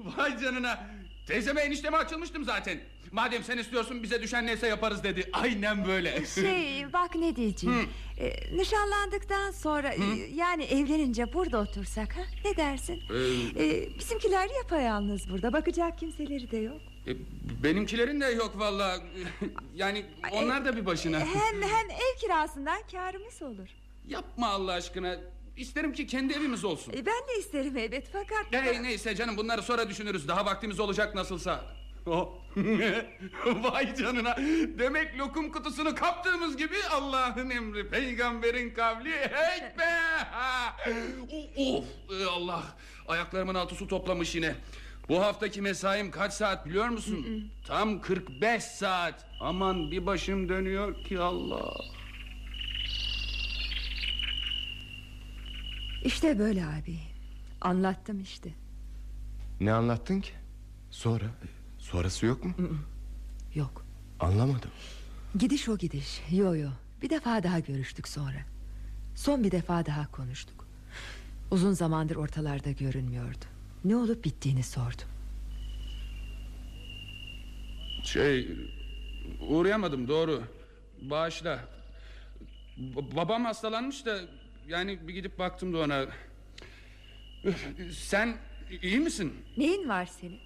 Vay 0.00 0.38
canına. 0.40 0.86
Teyzeme 1.26 1.60
enişteme 1.60 1.96
açılmıştım 1.96 2.44
zaten. 2.44 2.80
Madem 3.12 3.44
sen 3.44 3.58
istiyorsun 3.58 4.02
bize 4.02 4.22
düşen 4.22 4.46
neyse 4.46 4.66
yaparız 4.66 5.04
dedi. 5.04 5.30
Aynen 5.32 5.86
böyle. 5.86 6.26
Şey 6.34 6.92
bak 6.92 7.14
ne 7.14 7.36
diyeceğim. 7.36 7.88
Ee, 8.18 8.56
nişanlandıktan 8.56 9.50
sonra 9.50 9.92
e, 9.92 10.04
yani 10.34 10.64
evlenince 10.64 11.32
burada 11.32 11.58
otursak 11.60 12.16
ha? 12.16 12.20
Ne 12.44 12.56
dersin? 12.56 13.00
Ee, 13.56 13.64
Ee, 13.64 13.98
bizimkiler 13.98 14.48
yapayalnız 14.62 15.30
burada. 15.30 15.52
Bakacak 15.52 15.98
kimseleri 15.98 16.50
de 16.50 16.56
yok. 16.56 16.80
e, 17.06 17.12
benimkilerin 17.64 18.20
de 18.20 18.26
yok 18.26 18.58
valla. 18.58 18.98
yani 19.74 20.06
onlar 20.32 20.64
da 20.64 20.76
bir 20.76 20.86
başına. 20.86 21.20
Hem 21.20 21.62
hem 21.62 21.90
ev 21.90 22.18
kirasından 22.20 22.78
karımız 22.92 23.42
olur. 23.42 23.68
Yapma 24.08 24.46
Allah 24.48 24.72
aşkına. 24.72 25.16
İsterim 25.56 25.92
ki 25.92 26.06
kendi 26.06 26.32
evimiz 26.32 26.64
olsun. 26.64 26.92
Ee, 26.92 27.06
ben 27.06 27.28
de 27.28 27.38
isterim 27.38 27.76
elbet 27.76 28.08
fakat... 28.12 28.46
Hey, 28.50 28.82
neyse 28.82 29.14
canım 29.14 29.36
bunları 29.36 29.62
sonra 29.62 29.88
düşünürüz. 29.88 30.28
Daha 30.28 30.46
vaktimiz 30.46 30.80
olacak 30.80 31.14
nasılsa. 31.14 31.64
Oh. 32.06 32.28
Vay 33.46 33.94
canına. 33.94 34.36
Demek 34.78 35.18
lokum 35.18 35.52
kutusunu 35.52 35.94
kaptığımız 35.94 36.56
gibi 36.56 36.76
Allah'ın 36.90 37.50
emri, 37.50 37.88
peygamberin 37.88 38.70
kavli. 38.70 39.10
Hey 39.10 39.78
be! 39.78 39.92
of 41.56 41.84
Ey 42.10 42.24
Allah. 42.30 42.62
Ayaklarımın 43.08 43.54
altı 43.54 43.74
su 43.74 43.88
toplamış 43.88 44.34
yine. 44.34 44.54
Bu 45.08 45.22
haftaki 45.22 45.62
mesaim 45.62 46.10
kaç 46.10 46.32
saat 46.32 46.66
biliyor 46.66 46.88
musun? 46.88 47.50
Tam 47.66 48.00
45 48.00 48.62
saat. 48.62 49.26
Aman 49.40 49.90
bir 49.90 50.06
başım 50.06 50.48
dönüyor 50.48 51.04
ki 51.04 51.20
Allah. 51.20 51.74
İşte 56.04 56.38
böyle 56.38 56.66
abi. 56.66 56.98
Anlattım 57.60 58.20
işte. 58.20 58.50
Ne 59.60 59.72
anlattın 59.72 60.20
ki? 60.20 60.32
Sonra? 60.90 61.24
Sonrası 61.78 62.26
yok 62.26 62.44
mu? 62.44 62.54
Yok. 63.54 63.84
Anlamadım. 64.20 64.70
Gidiş 65.38 65.68
o 65.68 65.78
gidiş. 65.78 66.20
Yo 66.30 66.54
yo. 66.56 66.68
Bir 67.02 67.10
defa 67.10 67.42
daha 67.42 67.58
görüştük 67.58 68.08
sonra. 68.08 68.38
Son 69.14 69.44
bir 69.44 69.50
defa 69.50 69.86
daha 69.86 70.10
konuştuk. 70.10 70.66
Uzun 71.50 71.72
zamandır 71.72 72.16
ortalarda 72.16 72.70
görünmüyordu. 72.70 73.44
Ne 73.84 73.96
olup 73.96 74.24
bittiğini 74.24 74.62
sordum. 74.62 75.08
Şey 78.04 78.48
uğrayamadım 79.48 80.08
doğru. 80.08 80.42
Bağışla. 81.02 81.64
B- 82.78 83.16
babam 83.16 83.44
hastalanmış 83.44 84.06
da 84.06 84.20
yani 84.68 85.08
bir 85.08 85.14
gidip 85.14 85.38
baktım 85.38 85.72
da 85.74 85.78
ona. 85.78 86.06
Sen 87.92 88.36
iyi 88.82 88.98
misin? 89.00 89.32
Neyin 89.56 89.88
var 89.88 90.06
senin? 90.06 90.40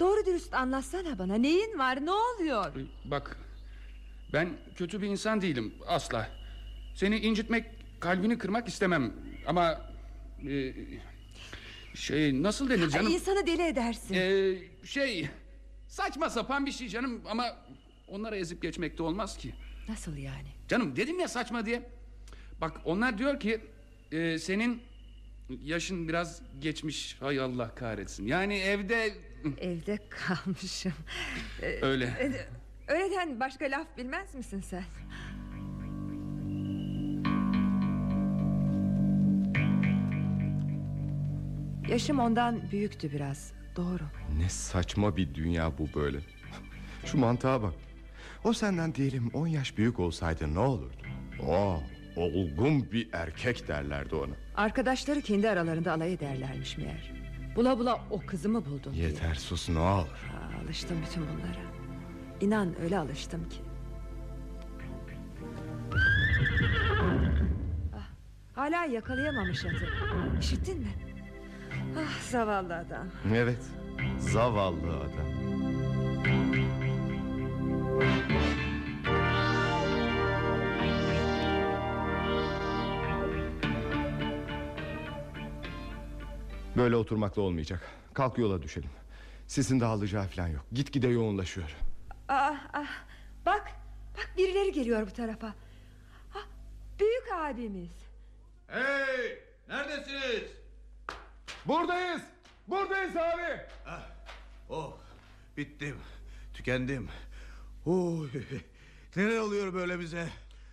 Doğru 0.00 0.26
dürüst 0.26 0.54
anlatsana 0.54 1.18
bana. 1.18 1.34
Neyin 1.34 1.78
var? 1.78 2.06
Ne 2.06 2.10
oluyor? 2.10 2.72
Bak 3.04 3.36
ben 4.32 4.48
kötü 4.76 5.02
bir 5.02 5.06
insan 5.06 5.42
değilim 5.42 5.74
asla. 5.86 6.28
Seni 6.94 7.16
incitmek, 7.18 7.64
kalbini 8.00 8.38
kırmak 8.38 8.68
istemem. 8.68 9.12
Ama 9.46 9.80
e, 10.48 10.72
şey 11.94 12.42
nasıl 12.42 12.70
denir 12.70 12.88
canım? 12.90 13.06
Ay, 13.06 13.14
insanı 13.14 13.46
deli 13.46 13.62
edersin. 13.62 14.14
Ee, 14.14 14.54
şey 14.86 15.28
saçma 15.88 16.30
sapan 16.30 16.66
bir 16.66 16.72
şey 16.72 16.88
canım 16.88 17.22
ama 17.28 17.56
onlara 18.08 18.36
ezip 18.36 18.62
geçmek 18.62 18.98
de 18.98 19.02
olmaz 19.02 19.36
ki. 19.38 19.54
Nasıl 19.88 20.16
yani? 20.16 20.48
Canım 20.68 20.96
dedim 20.96 21.20
ya 21.20 21.28
saçma 21.28 21.66
diye. 21.66 21.82
Bak 22.62 22.80
onlar 22.84 23.18
diyor 23.18 23.40
ki 23.40 23.60
e, 24.12 24.38
senin 24.38 24.82
yaşın 25.62 26.08
biraz 26.08 26.42
geçmiş. 26.60 27.16
Hay 27.20 27.40
Allah 27.40 27.74
kahretsin. 27.74 28.26
Yani 28.26 28.54
evde 28.58 29.14
Evde 29.60 29.98
kalmışım. 30.10 30.92
Öyle. 31.82 32.04
e, 32.04 32.32
Öyleden 32.92 33.40
başka 33.40 33.64
laf 33.64 33.86
bilmez 33.98 34.34
misin 34.34 34.60
sen? 34.60 34.84
Yaşım 41.88 42.18
ondan 42.18 42.60
büyüktü 42.72 43.12
biraz. 43.12 43.52
Doğru. 43.76 44.02
Ne 44.38 44.48
saçma 44.48 45.16
bir 45.16 45.34
dünya 45.34 45.78
bu 45.78 45.88
böyle. 46.00 46.18
Şu 47.04 47.18
mantığa 47.18 47.62
bak. 47.62 47.74
O 48.44 48.52
senden 48.52 48.94
diyelim 48.94 49.30
10 49.34 49.46
yaş 49.46 49.76
büyük 49.76 50.00
olsaydı 50.00 50.54
ne 50.54 50.58
olurdu? 50.58 50.96
Oo, 51.46 51.80
olgun 52.16 52.92
bir 52.92 53.08
erkek 53.12 53.68
derlerdi 53.68 54.14
ona. 54.14 54.32
Arkadaşları 54.56 55.20
kendi 55.20 55.48
aralarında 55.50 55.92
alay 55.92 56.12
ederlermiş 56.12 56.78
meğer. 56.78 57.12
Bula 57.56 57.78
bula 57.78 58.00
o 58.10 58.20
kızı 58.26 58.48
mı 58.48 58.64
buldun 58.64 58.94
diye. 58.94 59.08
Yeter 59.08 59.34
sus 59.34 59.68
ne 59.68 59.78
olur. 59.78 60.06
Aa, 60.08 60.64
alıştım 60.64 60.98
bütün 61.06 61.22
bunlara. 61.22 61.72
İnan 62.40 62.80
öyle 62.82 62.98
alıştım 62.98 63.48
ki. 63.48 63.56
Ah, 67.96 68.08
hala 68.54 68.84
yakalayamamış 68.84 69.64
atı. 69.64 69.88
İşittin 70.40 70.78
mi? 70.78 70.88
Ah 71.98 72.20
zavallı 72.30 72.76
adam. 72.76 73.06
Evet 73.34 73.62
zavallı 74.18 74.96
adam. 74.96 75.32
Böyle 86.76 86.96
oturmakla 86.96 87.42
olmayacak. 87.42 87.90
Kalk 88.14 88.38
yola 88.38 88.62
düşelim. 88.62 88.90
Sisin 89.46 89.80
dağılacağı 89.80 90.26
falan 90.26 90.48
yok. 90.48 90.64
Gitgide 90.72 91.08
yoğunlaşıyor. 91.08 91.76
Ah, 92.28 92.66
ah, 92.72 92.86
bak, 93.46 93.72
bak 94.16 94.30
birileri 94.38 94.72
geliyor 94.72 95.06
bu 95.06 95.10
tarafa. 95.12 95.54
Ah, 96.34 96.46
büyük 97.00 97.32
abimiz. 97.34 97.90
Hey! 98.66 99.38
Neredesiniz? 99.68 100.42
Buradayız. 101.66 102.22
Buradayız 102.68 103.16
abi. 103.16 103.60
Oh, 104.68 104.96
bittim. 105.56 105.96
Tükendim. 106.54 107.08
Oy, 107.86 108.28
neler 109.16 109.38
oluyor 109.38 109.74
böyle 109.74 110.00
bize? 110.00 110.28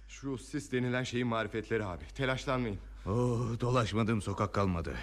Şu 0.08 0.38
sis 0.38 0.72
denilen 0.72 1.04
şeyin 1.04 1.28
marifetleri 1.28 1.86
abi. 1.86 2.06
Telaşlanmayın. 2.16 2.80
Oh, 3.06 3.60
dolaşmadığım 3.60 4.22
sokak 4.22 4.54
kalmadı. 4.54 4.94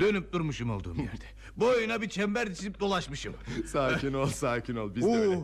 Dönüp 0.00 0.32
durmuşum 0.32 0.70
olduğum 0.70 0.96
yerde. 0.96 1.24
Boyuna 1.56 2.02
bir 2.02 2.08
çember 2.08 2.54
çizip 2.54 2.80
dolaşmışım. 2.80 3.34
Sakin 3.66 4.12
ol 4.12 4.26
sakin 4.26 4.76
ol 4.76 4.94
biz 4.94 5.02
de 5.02 5.08
Oo. 5.08 5.14
öyle. 5.16 5.40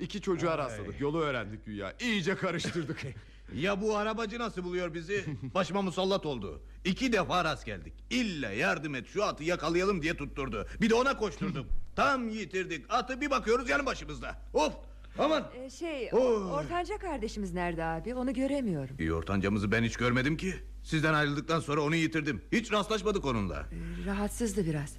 İki 0.00 0.20
çocuğa 0.20 0.58
rastladık 0.58 1.00
yolu 1.00 1.20
öğrendik 1.20 1.66
güya. 1.66 1.92
İyice 2.00 2.34
karıştırdık. 2.34 3.02
Ya 3.54 3.80
bu 3.80 3.96
arabacı 3.96 4.38
nasıl 4.38 4.64
buluyor 4.64 4.94
bizi? 4.94 5.24
Başıma 5.54 5.82
musallat 5.82 6.26
oldu. 6.26 6.60
İki 6.84 7.12
defa 7.12 7.44
rast 7.44 7.66
geldik. 7.66 7.92
İlla 8.10 8.50
yardım 8.50 8.94
et 8.94 9.06
şu 9.08 9.24
atı 9.24 9.44
yakalayalım 9.44 10.02
diye 10.02 10.16
tutturdu. 10.16 10.66
Bir 10.80 10.90
de 10.90 10.94
ona 10.94 11.16
koşturdum. 11.16 11.66
Tam 11.96 12.28
yitirdik. 12.28 12.86
Atı 12.88 13.20
bir 13.20 13.30
bakıyoruz 13.30 13.68
yanı 13.68 13.86
başımızda. 13.86 14.38
Of! 14.54 14.72
Aman! 15.18 15.44
Ee, 15.56 15.70
şey, 15.70 16.08
Oo. 16.12 16.50
ortanca 16.52 16.98
kardeşimiz 16.98 17.52
nerede 17.54 17.84
abi? 17.84 18.14
Onu 18.14 18.34
göremiyorum. 18.34 18.96
İyi 18.98 19.12
ortancamızı 19.12 19.72
ben 19.72 19.82
hiç 19.82 19.96
görmedim 19.96 20.36
ki. 20.36 20.54
Sizden 20.82 21.14
ayrıldıktan 21.14 21.60
sonra 21.60 21.80
onu 21.80 21.96
yitirdim. 21.96 22.42
Hiç 22.52 22.72
rastlaşmadık 22.72 23.24
onunla. 23.24 23.66
Ee, 23.72 24.06
rahatsızdı 24.06 24.66
biraz. 24.66 24.94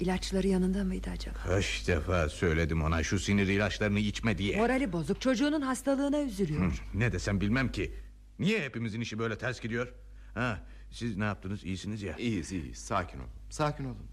İlaçları 0.00 0.46
yanında 0.46 0.84
mıydı 0.84 1.10
acaba? 1.10 1.38
Kaç 1.46 1.84
defa 1.88 2.28
söyledim 2.28 2.82
ona 2.82 3.02
şu 3.02 3.18
sinir 3.18 3.48
ilaçlarını 3.48 3.98
içme 3.98 4.38
diye. 4.38 4.56
Morali 4.56 4.92
bozuk. 4.92 5.20
Çocuğunun 5.20 5.60
hastalığına 5.60 6.20
üzülüyor. 6.22 6.62
Hı, 6.72 6.74
Ne 6.94 7.12
desem 7.12 7.40
bilmem 7.40 7.72
ki. 7.72 7.94
Niye 8.38 8.60
hepimizin 8.62 9.00
işi 9.00 9.18
böyle 9.18 9.38
ters 9.38 9.60
gidiyor? 9.60 9.88
Ha, 10.34 10.62
siz 10.90 11.16
ne 11.16 11.24
yaptınız? 11.24 11.64
İyisiniz 11.64 12.02
ya. 12.02 12.16
İyiyiz 12.16 12.52
iyiyiz 12.52 12.78
sakin 12.78 13.18
olun. 13.18 13.28
Sakin 13.50 13.84
olun. 13.84 14.06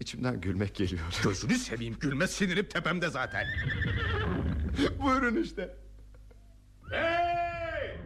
İçimden 0.00 0.40
gülmek 0.40 0.74
geliyor. 0.74 1.02
Gözünü 1.24 1.54
seveyim 1.54 1.96
gülme 2.00 2.26
sinirim 2.28 2.66
tepemde 2.68 3.08
zaten. 3.10 3.46
Buyurun 5.02 5.42
işte. 5.42 5.76
Hey! 6.90 7.96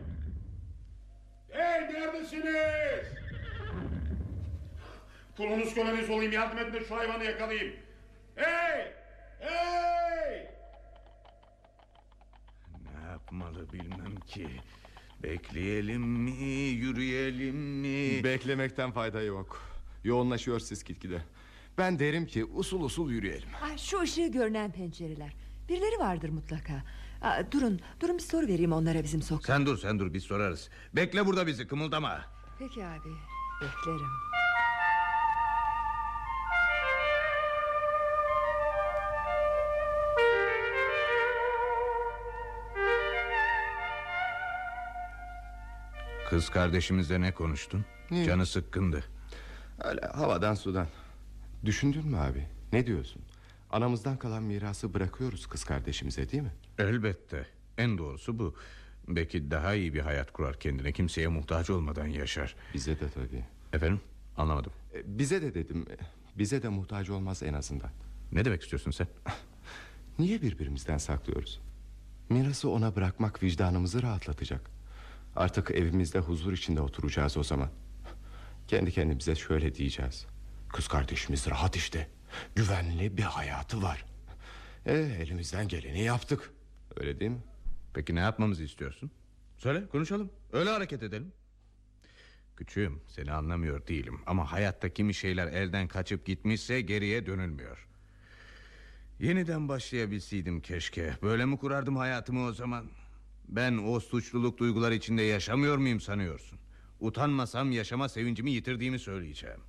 Hey 1.48 1.88
neredesiniz? 2.44 3.18
Kulunuz 5.36 5.74
köleniz 5.74 6.10
olayım 6.10 6.32
yardım 6.32 6.58
edin 6.58 6.72
de 6.72 6.84
şu 6.84 6.96
hayvanı 6.96 7.24
yakalayayım. 7.24 7.74
Hey! 8.36 8.92
Hey! 9.38 10.46
Ne 12.94 13.10
yapmalı 13.10 13.72
bilmem 13.72 14.16
ki. 14.26 14.48
Bekleyelim 15.22 16.02
mi, 16.02 16.30
yürüyelim 16.56 17.56
mi? 17.56 18.24
Beklemekten 18.24 18.90
fayda 18.92 19.22
yok. 19.22 19.62
Yoğunlaşıyor 20.04 20.60
siz 20.60 20.84
gitgide. 20.84 21.22
Ben 21.78 21.98
derim 21.98 22.26
ki 22.26 22.44
usul 22.44 22.80
usul 22.80 23.10
yürüyelim. 23.10 23.48
Ah, 23.62 23.78
şu 23.78 24.00
ışığı 24.00 24.26
görünen 24.26 24.72
pencereler. 24.72 25.32
Birileri 25.68 25.98
vardır 25.98 26.28
mutlaka. 26.28 26.82
Aa, 27.22 27.52
durun, 27.52 27.80
durun 28.00 28.16
bir 28.18 28.22
soru 28.22 28.46
vereyim 28.46 28.72
onlara 28.72 29.02
bizim 29.04 29.22
sokak. 29.22 29.46
Sen 29.46 29.66
dur 29.66 29.78
sen 29.78 29.98
dur 29.98 30.14
biz 30.14 30.22
sorarız. 30.24 30.68
Bekle 30.96 31.26
burada 31.26 31.46
bizi 31.46 31.66
kımıldama. 31.66 32.20
Peki 32.58 32.86
abi, 32.86 33.08
beklerim. 33.62 34.10
Kız 46.30 46.48
kardeşimizle 46.50 47.20
ne 47.20 47.34
konuştun? 47.34 47.84
Ne? 48.10 48.24
Canı 48.24 48.46
sıkkındı. 48.46 49.04
Öyle 49.84 50.00
havadan 50.00 50.54
sudan. 50.54 50.86
Düşündün 51.64 52.06
mü 52.08 52.16
abi? 52.18 52.46
Ne 52.72 52.86
diyorsun? 52.86 53.22
Anamızdan 53.70 54.16
kalan 54.16 54.42
mirası 54.42 54.94
bırakıyoruz 54.94 55.46
kız 55.46 55.64
kardeşimize 55.64 56.30
değil 56.30 56.42
mi? 56.42 56.52
Elbette. 56.78 57.46
En 57.78 57.98
doğrusu 57.98 58.38
bu. 58.38 58.54
Belki 59.08 59.50
daha 59.50 59.74
iyi 59.74 59.94
bir 59.94 60.00
hayat 60.00 60.32
kurar 60.32 60.60
kendine. 60.60 60.92
Kimseye 60.92 61.28
muhtaç 61.28 61.70
olmadan 61.70 62.06
yaşar. 62.06 62.54
Bize 62.74 63.00
de 63.00 63.10
tabii. 63.14 63.44
Efendim? 63.72 64.00
Anlamadım. 64.36 64.72
E, 64.94 65.18
Bize 65.18 65.42
de 65.42 65.54
dedim. 65.54 65.86
Bize 66.38 66.62
de 66.62 66.68
muhtaç 66.68 67.10
olmaz 67.10 67.42
en 67.42 67.54
azından. 67.54 67.90
Ne 68.32 68.44
demek 68.44 68.62
istiyorsun 68.62 68.90
sen? 68.90 69.06
Niye 70.18 70.42
birbirimizden 70.42 70.98
saklıyoruz? 70.98 71.60
Mirası 72.28 72.70
ona 72.70 72.96
bırakmak 72.96 73.42
vicdanımızı 73.42 74.02
rahatlatacak. 74.02 74.70
Artık 75.36 75.70
evimizde 75.70 76.18
huzur 76.18 76.52
içinde 76.52 76.80
oturacağız 76.80 77.36
o 77.36 77.42
zaman. 77.42 77.68
Kendi 78.68 78.92
kendimize 78.92 79.34
şöyle 79.34 79.74
diyeceğiz. 79.74 80.26
Kız 80.68 80.88
kardeşimiz 80.88 81.46
rahat 81.50 81.76
işte. 81.76 82.08
Güvenli 82.54 83.16
bir 83.16 83.22
hayatı 83.22 83.82
var. 83.82 84.04
E, 84.86 84.92
elimizden 84.98 85.68
geleni 85.68 86.00
yaptık. 86.02 86.50
Öyle 86.96 87.20
değil 87.20 87.30
mi? 87.30 87.42
Peki 87.94 88.14
ne 88.14 88.20
yapmamızı 88.20 88.62
istiyorsun? 88.62 89.10
Söyle 89.58 89.86
konuşalım. 89.88 90.30
Öyle 90.52 90.70
hareket 90.70 91.02
edelim. 91.02 91.32
Küçüğüm 92.56 93.00
seni 93.08 93.32
anlamıyor 93.32 93.86
değilim 93.86 94.20
ama 94.26 94.52
hayatta 94.52 94.88
kimi 94.88 95.14
şeyler 95.14 95.46
elden 95.46 95.88
kaçıp 95.88 96.26
gitmişse 96.26 96.80
geriye 96.80 97.26
dönülmüyor. 97.26 97.88
Yeniden 99.20 99.68
başlayabilseydim 99.68 100.60
keşke. 100.60 101.16
Böyle 101.22 101.44
mi 101.44 101.58
kurardım 101.58 101.96
hayatımı 101.96 102.44
o 102.44 102.52
zaman? 102.52 102.86
Ben 103.48 103.78
o 103.78 104.00
suçluluk 104.00 104.58
duygular 104.58 104.92
içinde 104.92 105.22
yaşamıyor 105.22 105.76
muyum 105.76 106.00
sanıyorsun? 106.00 106.58
Utanmasam 107.00 107.72
yaşama 107.72 108.08
sevincimi 108.08 108.50
yitirdiğimi 108.50 108.98
söyleyeceğim. 108.98 109.60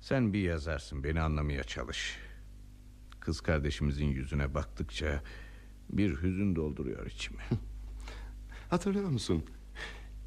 Sen 0.00 0.32
bir 0.32 0.42
yazarsın 0.42 1.04
beni 1.04 1.20
anlamaya 1.20 1.64
çalış. 1.64 2.18
Kız 3.20 3.40
kardeşimizin 3.40 4.06
yüzüne 4.06 4.54
baktıkça 4.54 5.22
bir 5.92 6.22
hüzün 6.22 6.56
dolduruyor 6.56 7.06
içimi. 7.06 7.42
Hatırlıyor 8.70 9.08
musun? 9.08 9.44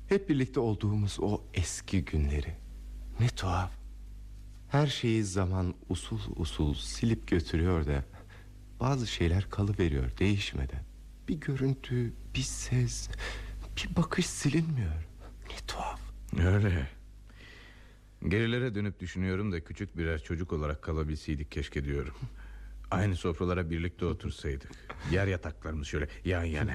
Hep 0.09 0.29
birlikte 0.29 0.59
olduğumuz 0.59 1.17
o 1.21 1.41
eski 1.53 2.05
günleri. 2.05 2.55
Ne 3.19 3.27
tuhaf. 3.27 3.71
Her 4.69 4.87
şeyi 4.87 5.23
zaman 5.23 5.73
usul 5.89 6.19
usul 6.35 6.73
silip 6.73 7.27
götürüyor 7.27 7.85
da 7.85 8.03
bazı 8.79 9.07
şeyler 9.07 9.49
kalıveriyor 9.49 10.17
değişmeden. 10.17 10.83
Bir 11.27 11.35
görüntü, 11.39 12.13
bir 12.35 12.41
ses, 12.41 13.09
bir 13.77 13.95
bakış 13.95 14.25
silinmiyor. 14.25 15.07
Ne 15.49 15.55
tuhaf. 15.67 15.99
Öyle. 16.39 16.87
Gerilere 18.27 18.75
dönüp 18.75 18.99
düşünüyorum 18.99 19.51
da 19.51 19.63
küçük 19.63 19.97
birer 19.97 20.23
çocuk 20.23 20.53
olarak 20.53 20.81
kalabilseydik 20.81 21.51
keşke 21.51 21.85
diyorum. 21.85 22.15
Aynı 22.93 23.15
sofralara 23.15 23.69
birlikte 23.69 24.05
otursaydık. 24.05 24.71
Yer 25.11 25.27
yataklarımız 25.27 25.87
şöyle 25.87 26.07
yan 26.25 26.43
yana. 26.43 26.73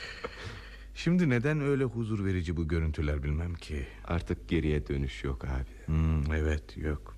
Şimdi 0.94 1.30
neden 1.30 1.60
öyle 1.60 1.84
huzur 1.84 2.24
verici 2.24 2.56
bu 2.56 2.68
görüntüler 2.68 3.22
bilmem 3.22 3.54
ki. 3.54 3.86
Artık 4.04 4.48
geriye 4.48 4.86
dönüş 4.86 5.24
yok 5.24 5.44
abi. 5.44 5.86
Hmm, 5.86 6.32
evet 6.32 6.76
yok. 6.76 7.16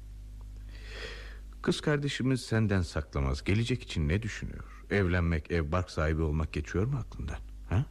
Kız 1.62 1.80
kardeşimiz 1.80 2.40
senden 2.40 2.82
saklamaz. 2.82 3.44
Gelecek 3.44 3.82
için 3.82 4.08
ne 4.08 4.22
düşünüyor? 4.22 4.64
Evlenmek, 4.90 5.50
ev 5.50 5.72
bark 5.72 5.90
sahibi 5.90 6.22
olmak 6.22 6.52
geçiyor 6.52 6.84
mu 6.84 6.98
aklından? 6.98 7.38
Ha? 7.68 7.84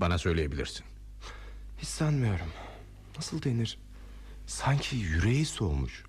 Bana 0.00 0.18
söyleyebilirsin. 0.18 0.86
Hiç 1.78 1.88
sanmıyorum. 1.88 2.46
Nasıl 3.16 3.42
denir? 3.42 3.78
Sanki 4.46 4.96
yüreği 4.96 5.44
soğumuş. 5.46 6.04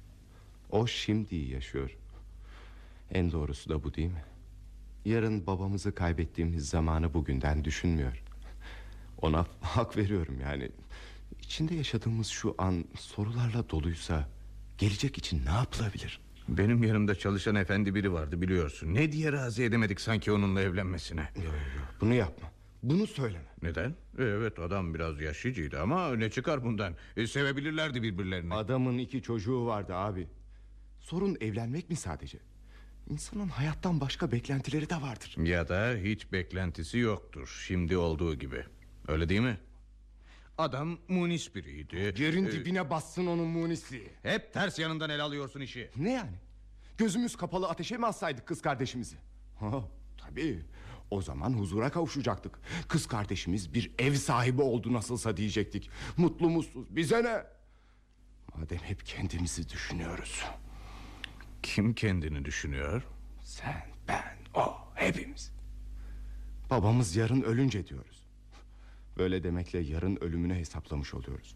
O 0.70 0.88
şimdi 0.88 1.36
yaşıyor. 1.36 1.98
En 3.14 3.32
doğrusu 3.32 3.70
da 3.70 3.84
bu 3.84 3.94
değil 3.94 4.10
mi? 4.10 4.24
Yarın 5.06 5.48
babamızı 5.48 5.96
kaybettiğimiz 5.96 6.70
zamanı 6.70 7.14
bugünden 7.14 7.66
düşünmüyor. 7.66 8.24
Ona 9.22 9.46
hak 9.62 9.98
veriyorum 9.98 10.40
yani. 10.42 10.72
İçinde 11.42 11.76
yaşadığımız 11.76 12.28
şu 12.28 12.56
an 12.58 12.86
sorularla 13.00 13.70
doluysa 13.70 14.30
gelecek 14.78 15.18
için 15.18 15.46
ne 15.46 15.52
yapılabilir? 15.52 16.20
Benim 16.48 16.84
yanımda 16.84 17.16
çalışan 17.16 17.56
efendi 17.56 17.96
biri 17.96 18.14
vardı 18.14 18.42
biliyorsun. 18.42 18.94
Ne 18.94 19.12
diye 19.12 19.32
razı 19.32 19.64
edemedik 19.64 20.02
sanki 20.02 20.32
onunla 20.32 20.62
evlenmesine. 20.62 21.22
Yok 21.36 21.46
yok 21.46 21.96
bunu 22.02 22.14
yapma. 22.14 22.52
Bunu 22.84 23.08
söyleme. 23.08 23.46
Neden? 23.62 23.96
Evet 24.20 24.60
adam 24.60 24.94
biraz 24.94 25.22
yaşlıcıydı 25.22 25.82
ama 25.82 26.16
ne 26.16 26.30
çıkar 26.30 26.64
bundan? 26.64 26.96
E, 27.18 27.28
sevebilirlerdi 27.28 28.04
birbirlerini. 28.04 28.54
Adamın 28.54 28.98
iki 28.98 29.22
çocuğu 29.22 29.66
vardı 29.66 29.96
abi. 29.96 30.28
Sorun 31.00 31.38
evlenmek 31.42 31.90
mi 31.90 31.96
sadece? 31.96 32.40
İnsanın 33.10 33.48
hayattan 33.48 34.02
başka 34.02 34.32
beklentileri 34.32 34.90
de 34.90 34.96
vardır. 35.02 35.36
Ya 35.38 35.68
da 35.70 35.94
hiç 36.04 36.32
beklentisi 36.32 36.98
yoktur. 36.98 37.62
Şimdi 37.68 37.98
olduğu 37.98 38.36
gibi. 38.36 38.66
Öyle 39.08 39.30
değil 39.30 39.42
mi? 39.42 39.58
Adam 40.58 40.98
munis 41.08 41.56
biriydi. 41.56 41.96
Yerin 42.24 42.46
Ee, 42.46 42.52
dibine 42.52 42.90
bassın 42.90 43.28
onun 43.28 43.48
munisliği. 43.48 44.10
Hep 44.24 44.54
ters 44.54 44.80
yanından 44.80 45.10
el 45.10 45.20
alıyorsun 45.24 45.62
işi. 45.62 45.90
Ne 45.96 46.12
yani? 46.12 46.38
Gözümüz 46.98 47.36
kapalı 47.36 47.70
ateşe 47.70 47.98
mi 47.98 48.06
assaydık 48.06 48.48
kız 48.48 48.62
kardeşimizi? 48.62 49.16
Ha, 49.60 49.84
tabii. 50.18 50.60
O 51.12 51.22
zaman 51.22 51.54
huzura 51.54 51.90
kavuşacaktık. 51.90 52.60
Kız 52.88 53.08
kardeşimiz 53.08 53.74
bir 53.74 53.92
ev 54.00 54.14
sahibi 54.14 54.62
oldu 54.62 54.94
nasılsa 54.94 55.38
diyecektik. 55.38 55.90
Mutlu 56.18 56.50
mutsuz 56.50 56.96
bize 56.96 57.24
ne? 57.24 57.44
Madem 58.56 58.78
hep 58.80 59.06
kendimizi 59.06 59.70
düşünüyoruz. 59.70 60.44
Kim 61.64 61.94
kendini 61.94 62.46
düşünüyor? 62.46 63.04
Sen, 63.44 63.86
ben, 64.08 64.38
o, 64.54 64.78
hepimiz. 64.96 65.52
Babamız 66.70 67.16
yarın 67.16 67.42
ölünce 67.42 67.88
diyoruz. 67.88 68.28
Böyle 69.18 69.44
demekle 69.44 69.80
yarın 69.80 70.16
ölümünü 70.16 70.56
hesaplamış 70.56 71.14
oluyoruz. 71.14 71.56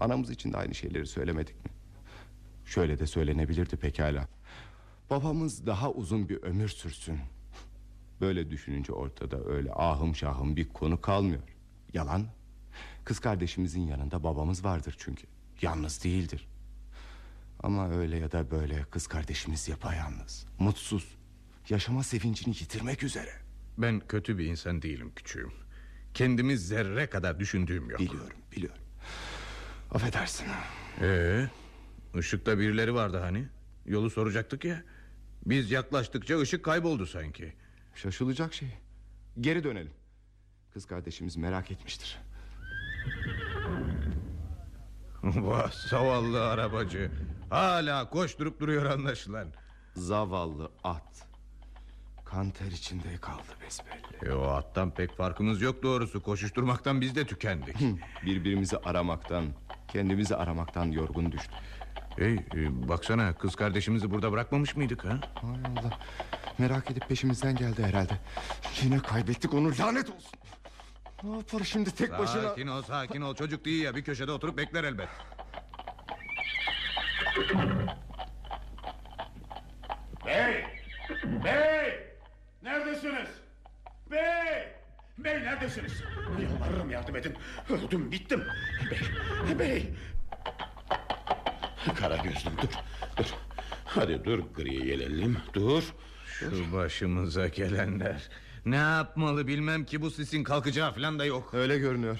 Anamız 0.00 0.30
için 0.30 0.52
de 0.52 0.56
aynı 0.56 0.74
şeyleri 0.74 1.06
söylemedik 1.06 1.64
mi? 1.64 1.70
Şöyle 2.64 2.98
de 2.98 3.06
söylenebilirdi 3.06 3.76
pekala. 3.76 4.28
Babamız 5.10 5.66
daha 5.66 5.90
uzun 5.90 6.28
bir 6.28 6.42
ömür 6.42 6.68
sürsün. 6.68 7.18
Böyle 8.20 8.50
düşününce 8.50 8.92
ortada 8.92 9.44
öyle 9.44 9.72
ahım 9.72 10.16
şahım 10.16 10.56
bir 10.56 10.68
konu 10.68 11.00
kalmıyor. 11.00 11.42
Yalan? 11.92 12.26
Kız 13.04 13.18
kardeşimizin 13.18 13.86
yanında 13.86 14.24
babamız 14.24 14.64
vardır 14.64 14.94
çünkü. 14.98 15.26
Yalnız 15.62 16.04
değildir. 16.04 16.48
Ama 17.64 17.90
öyle 17.90 18.16
ya 18.16 18.32
da 18.32 18.50
böyle 18.50 18.84
kız 18.90 19.06
kardeşimiz 19.06 19.68
yapayalnız. 19.68 20.46
Mutsuz. 20.58 21.14
Yaşama 21.68 22.02
sevincini 22.02 22.54
yitirmek 22.54 23.02
üzere. 23.02 23.30
Ben 23.78 24.00
kötü 24.00 24.38
bir 24.38 24.46
insan 24.46 24.82
değilim 24.82 25.12
küçüğüm. 25.16 25.52
Kendimi 26.14 26.58
zerre 26.58 27.06
kadar 27.10 27.40
düşündüğüm 27.40 27.90
yok. 27.90 28.00
Biliyorum, 28.00 28.36
biliyorum. 28.56 28.82
Affedersin. 29.90 30.46
Ee, 31.00 31.48
ışıkta 32.16 32.58
birileri 32.58 32.94
vardı 32.94 33.18
hani. 33.18 33.48
Yolu 33.86 34.10
soracaktık 34.10 34.64
ya. 34.64 34.82
Biz 35.46 35.70
yaklaştıkça 35.70 36.38
ışık 36.38 36.64
kayboldu 36.64 37.06
sanki. 37.06 37.52
Şaşılacak 37.94 38.54
şey. 38.54 38.68
Geri 39.40 39.64
dönelim. 39.64 39.92
Kız 40.72 40.86
kardeşimiz 40.86 41.36
merak 41.36 41.70
etmiştir. 41.70 42.18
Vah 45.22 45.72
zavallı 45.72 46.48
arabacı. 46.50 47.10
Hala 47.50 48.10
koşturup 48.10 48.60
duruyor 48.60 48.84
anlaşılan. 48.84 49.48
Zavallı 49.96 50.70
at. 50.84 51.26
Kan 52.24 52.50
ter 52.50 52.70
içinde 52.70 53.16
kaldı 53.20 53.42
besbelli. 53.62 54.30
E, 54.30 54.32
o 54.34 54.46
attan 54.46 54.90
pek 54.90 55.16
farkımız 55.16 55.62
yok 55.62 55.82
doğrusu. 55.82 56.22
Koşuşturmaktan 56.22 57.00
biz 57.00 57.16
de 57.16 57.26
tükendik. 57.26 57.76
Birbirimizi 58.26 58.78
aramaktan, 58.78 59.44
kendimizi 59.88 60.36
aramaktan 60.36 60.84
yorgun 60.84 61.32
düştük. 61.32 61.54
Hey, 62.16 62.34
e, 62.34 62.88
baksana 62.88 63.34
kız 63.34 63.54
kardeşimizi 63.56 64.10
burada 64.10 64.32
bırakmamış 64.32 64.76
mıydık 64.76 65.04
ha? 65.04 65.20
Hay 65.34 65.72
Allah. 65.72 65.98
Merak 66.58 66.90
edip 66.90 67.08
peşimizden 67.08 67.56
geldi 67.56 67.82
herhalde. 67.82 68.18
Yine 68.82 68.98
kaybettik 68.98 69.54
onu 69.54 69.68
lanet 69.80 70.10
olsun. 70.10 70.30
Ne 71.22 71.36
yapar 71.36 71.60
şimdi 71.64 71.90
tek 71.94 72.18
başına? 72.18 72.42
Sakin 72.42 72.66
ol 72.66 72.82
sakin 72.82 73.20
ol 73.20 73.34
çocuk 73.34 73.64
değil 73.64 73.82
ya 73.84 73.94
bir 73.94 74.04
köşede 74.04 74.32
oturup 74.32 74.56
bekler 74.58 74.84
elbet. 74.84 75.08
Bey! 80.26 80.64
Bey! 81.44 82.14
Neredesiniz? 82.62 83.28
Bey! 84.10 84.68
Bey 85.18 85.34
neredesiniz? 85.34 86.02
Yalvarırım 86.42 86.90
yardım 86.90 87.16
edin. 87.16 87.34
Öldüm 87.70 88.12
bittim. 88.12 88.44
Bey! 89.48 89.58
Bey! 89.58 89.94
Kara 91.96 92.16
gözlüm 92.16 92.52
dur. 92.62 92.68
Dur. 93.16 93.34
Hadi 93.84 94.24
dur 94.24 94.38
gri 94.56 94.88
yelelim. 94.88 95.36
Dur. 95.54 95.82
Şu 96.26 96.72
başımıza 96.72 97.48
gelenler. 97.48 98.28
Ne 98.66 98.76
yapmalı 98.76 99.46
bilmem 99.46 99.84
ki 99.84 100.02
bu 100.02 100.10
sisin 100.10 100.44
kalkacağı 100.44 100.92
falan 100.92 101.18
da 101.18 101.24
yok. 101.24 101.54
Öyle 101.54 101.78
görünüyor. 101.78 102.18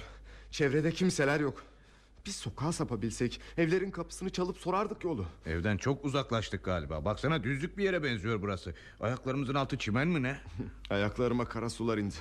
Çevrede 0.51 0.93
kimseler 0.93 1.41
yok. 1.41 1.65
Biz 2.27 2.37
sokağa 2.37 2.73
sapabilsek 2.73 3.41
evlerin 3.59 3.91
kapısını 3.91 4.31
çalıp 4.31 4.59
sorardık 4.59 5.05
yolu. 5.05 5.27
Evden 5.47 5.77
çok 5.77 6.05
uzaklaştık 6.05 6.65
galiba. 6.65 7.05
Baksana 7.05 7.45
düzlük 7.45 7.79
bir 7.79 7.85
yere 7.85 8.03
benziyor 8.03 8.43
burası. 8.43 8.75
Ayaklarımızın 9.01 9.55
altı 9.55 9.79
çimen 9.79 10.09
mi 10.09 10.23
ne? 10.23 10.37
Ayaklarıma 10.91 11.45
kara 11.45 11.71
sular 11.71 11.99
indi. 11.99 12.15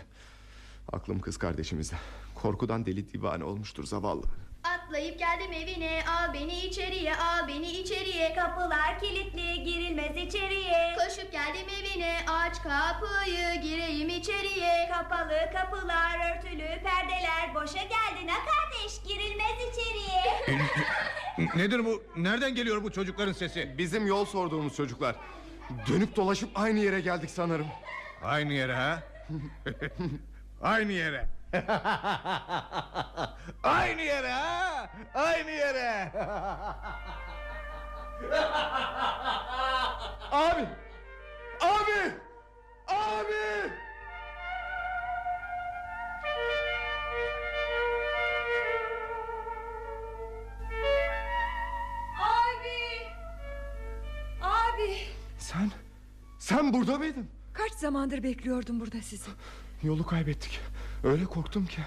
Aklım 0.92 1.20
kız 1.20 1.38
kardeşimizde. 1.38 1.96
Korkudan 2.36 2.86
deli 2.86 3.14
divane 3.14 3.44
olmuştur 3.44 3.84
zavallı. 3.84 4.26
Atlayıp 4.64 5.20
geldim 5.20 5.54
evine 5.54 6.04
al 6.08 6.34
beni 6.34 6.60
içeriye 6.60 7.16
al 7.16 7.48
beni 7.48 7.72
içeriye 7.72 8.34
Kapılar 8.36 9.00
kilitli 9.00 9.64
girilmez 9.64 10.18
içeriye 10.18 10.96
Koşup 10.98 11.32
geldim 11.32 11.68
evine 11.82 12.16
aç 12.28 12.56
kapıyı 12.64 13.62
gireyim 13.62 14.10
içeriye 14.10 14.90
Kapalı 14.92 15.40
kapılar 15.54 16.36
örtülü 16.36 16.68
perdeler 16.84 17.56
boşa 17.56 17.82
geldin 17.84 18.28
ha 18.28 18.38
kardeş 18.46 19.02
girilmez 19.08 19.58
içeriye 19.72 20.24
Nedir 21.56 21.86
bu? 21.86 22.04
Nereden 22.16 22.56
geliyor 22.56 22.84
bu 22.84 22.92
çocukların 22.92 23.34
sesi? 23.34 23.78
Bizim 23.78 24.08
yol 24.08 24.26
sorduğumuz 24.26 24.76
çocuklar. 24.76 25.16
Dönüp 25.88 26.16
dolaşıp 26.16 26.50
aynı 26.56 26.80
yere 26.80 27.02
geldik 27.02 27.30
sanırım. 27.30 27.68
Aynı 28.24 28.54
yere 28.54 28.76
ha? 28.76 29.04
Aynı 30.62 30.92
yere. 30.92 31.28
Aynı 33.64 34.02
yere 34.02 34.32
ha? 34.32 34.90
Aynı 35.14 35.52
yere. 35.52 36.12
Abi! 40.32 40.68
Abi! 41.62 42.12
Abi! 42.88 43.72
Abi! 52.20 53.08
Abi! 54.42 54.98
Sen, 55.38 55.72
sen 56.40 56.74
burada 56.74 56.98
mıydın? 56.98 57.28
Kaç 57.54 57.72
zamandır 57.72 58.24
bekliyordum 58.24 58.80
burada 58.80 59.02
sizi. 59.02 59.30
Yolu 59.84 60.06
kaybettik. 60.06 60.60
Öyle 61.04 61.26
korktum 61.26 61.66
ki. 61.66 61.82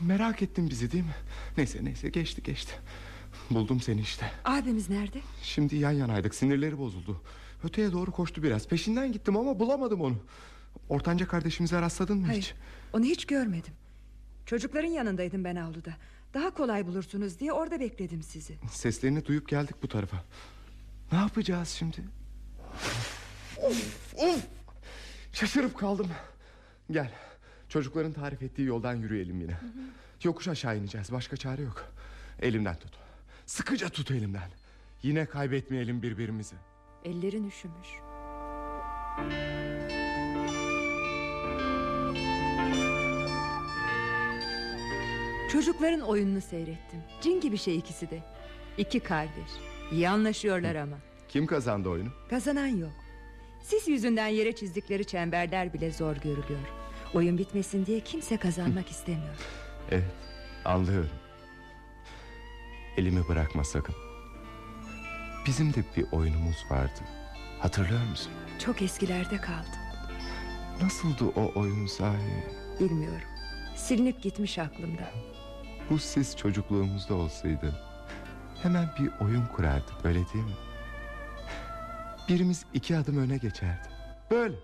Merak 0.00 0.42
ettin 0.42 0.70
bizi 0.70 0.92
değil 0.92 1.04
mi? 1.04 1.14
Neyse 1.56 1.84
neyse 1.84 2.08
geçti 2.08 2.42
geçti. 2.42 2.72
Buldum 3.50 3.80
seni 3.80 4.00
işte. 4.00 4.30
Abimiz 4.44 4.90
nerede? 4.90 5.18
Şimdi 5.42 5.76
yan 5.76 5.90
yanaydık 5.92 6.34
sinirleri 6.34 6.78
bozuldu. 6.78 7.22
Öteye 7.64 7.92
doğru 7.92 8.12
koştu 8.12 8.42
biraz. 8.42 8.68
Peşinden 8.68 9.12
gittim 9.12 9.36
ama 9.36 9.58
bulamadım 9.58 10.00
onu. 10.00 10.16
Ortanca 10.88 11.28
kardeşimize 11.28 11.80
rastladın 11.80 12.16
mı 12.18 12.22
hiç? 12.26 12.30
Hayır 12.30 12.54
onu 12.92 13.04
hiç 13.04 13.24
görmedim. 13.26 13.72
Çocukların 14.46 14.88
yanındaydım 14.88 15.44
ben 15.44 15.56
avluda. 15.56 15.94
Daha 16.34 16.54
kolay 16.54 16.86
bulursunuz 16.86 17.38
diye 17.40 17.52
orada 17.52 17.80
bekledim 17.80 18.22
sizi. 18.22 18.54
Seslerini 18.70 19.24
duyup 19.24 19.48
geldik 19.48 19.76
bu 19.82 19.88
tarafa. 19.88 20.24
Ne 21.12 21.18
yapacağız 21.18 21.68
şimdi? 21.68 22.04
Of 23.62 24.14
of! 24.16 24.46
Şaşırıp 25.32 25.78
kaldım. 25.78 26.08
Gel. 26.90 27.12
Çocukların 27.70 28.12
tarif 28.12 28.42
ettiği 28.42 28.66
yoldan 28.66 28.94
yürüyelim 28.94 29.40
yine. 29.40 29.56
Yokuş 30.22 30.48
aşağı 30.48 30.78
ineceğiz. 30.78 31.12
Başka 31.12 31.36
çare 31.36 31.62
yok. 31.62 31.84
Elimden 32.42 32.76
tut. 32.76 32.92
Sıkıca 33.46 33.88
tut 33.88 34.10
elimden. 34.10 34.50
Yine 35.02 35.26
kaybetmeyelim 35.26 36.02
birbirimizi. 36.02 36.54
Ellerin 37.04 37.48
üşümüş. 37.48 37.88
Çocukların 45.52 46.00
oyununu 46.00 46.40
seyrettim. 46.40 47.00
Cin 47.20 47.40
gibi 47.40 47.58
şey 47.58 47.78
ikisi 47.78 48.10
de. 48.10 48.22
İki 48.78 49.00
kardeş. 49.00 49.50
İyi 49.92 50.08
anlaşıyorlar 50.08 50.74
ama. 50.74 50.96
Kim 51.28 51.46
kazandı 51.46 51.88
oyunu? 51.88 52.08
Kazanan 52.30 52.66
yok. 52.66 52.92
Sis 53.62 53.88
yüzünden 53.88 54.26
yere 54.28 54.52
çizdikleri 54.52 55.04
çemberler 55.04 55.72
bile 55.74 55.90
zor 55.92 56.16
görülüyor. 56.16 56.79
Oyun 57.14 57.38
bitmesin 57.38 57.86
diye 57.86 58.00
kimse 58.00 58.36
kazanmak 58.36 58.88
istemiyor. 58.90 59.34
Evet 59.90 60.04
anlıyorum 60.64 61.10
Elimi 62.96 63.28
bırakma 63.28 63.64
sakın 63.64 63.94
Bizim 65.46 65.74
de 65.74 65.84
bir 65.96 66.06
oyunumuz 66.12 66.56
vardı 66.70 67.00
Hatırlıyor 67.58 68.04
musun? 68.10 68.32
Çok 68.58 68.82
eskilerde 68.82 69.36
kaldı. 69.36 69.76
Nasıldı 70.82 71.24
o 71.36 71.60
oyun 71.60 71.86
sahi? 71.86 72.44
Bilmiyorum. 72.80 73.28
Silinip 73.76 74.22
gitmiş 74.22 74.58
aklımda. 74.58 75.10
Bu 75.90 75.98
siz 75.98 76.36
çocukluğumuzda 76.36 77.14
olsaydı 77.14 77.74
Hemen 78.62 78.88
bir 79.00 79.24
oyun 79.24 79.46
kurardık 79.46 80.04
öyle 80.04 80.18
değil 80.34 80.44
mi? 80.44 80.56
Birimiz 82.28 82.64
iki 82.74 82.96
adım 82.96 83.18
öne 83.18 83.36
geçerdi 83.36 83.88
Böyle 84.30 84.54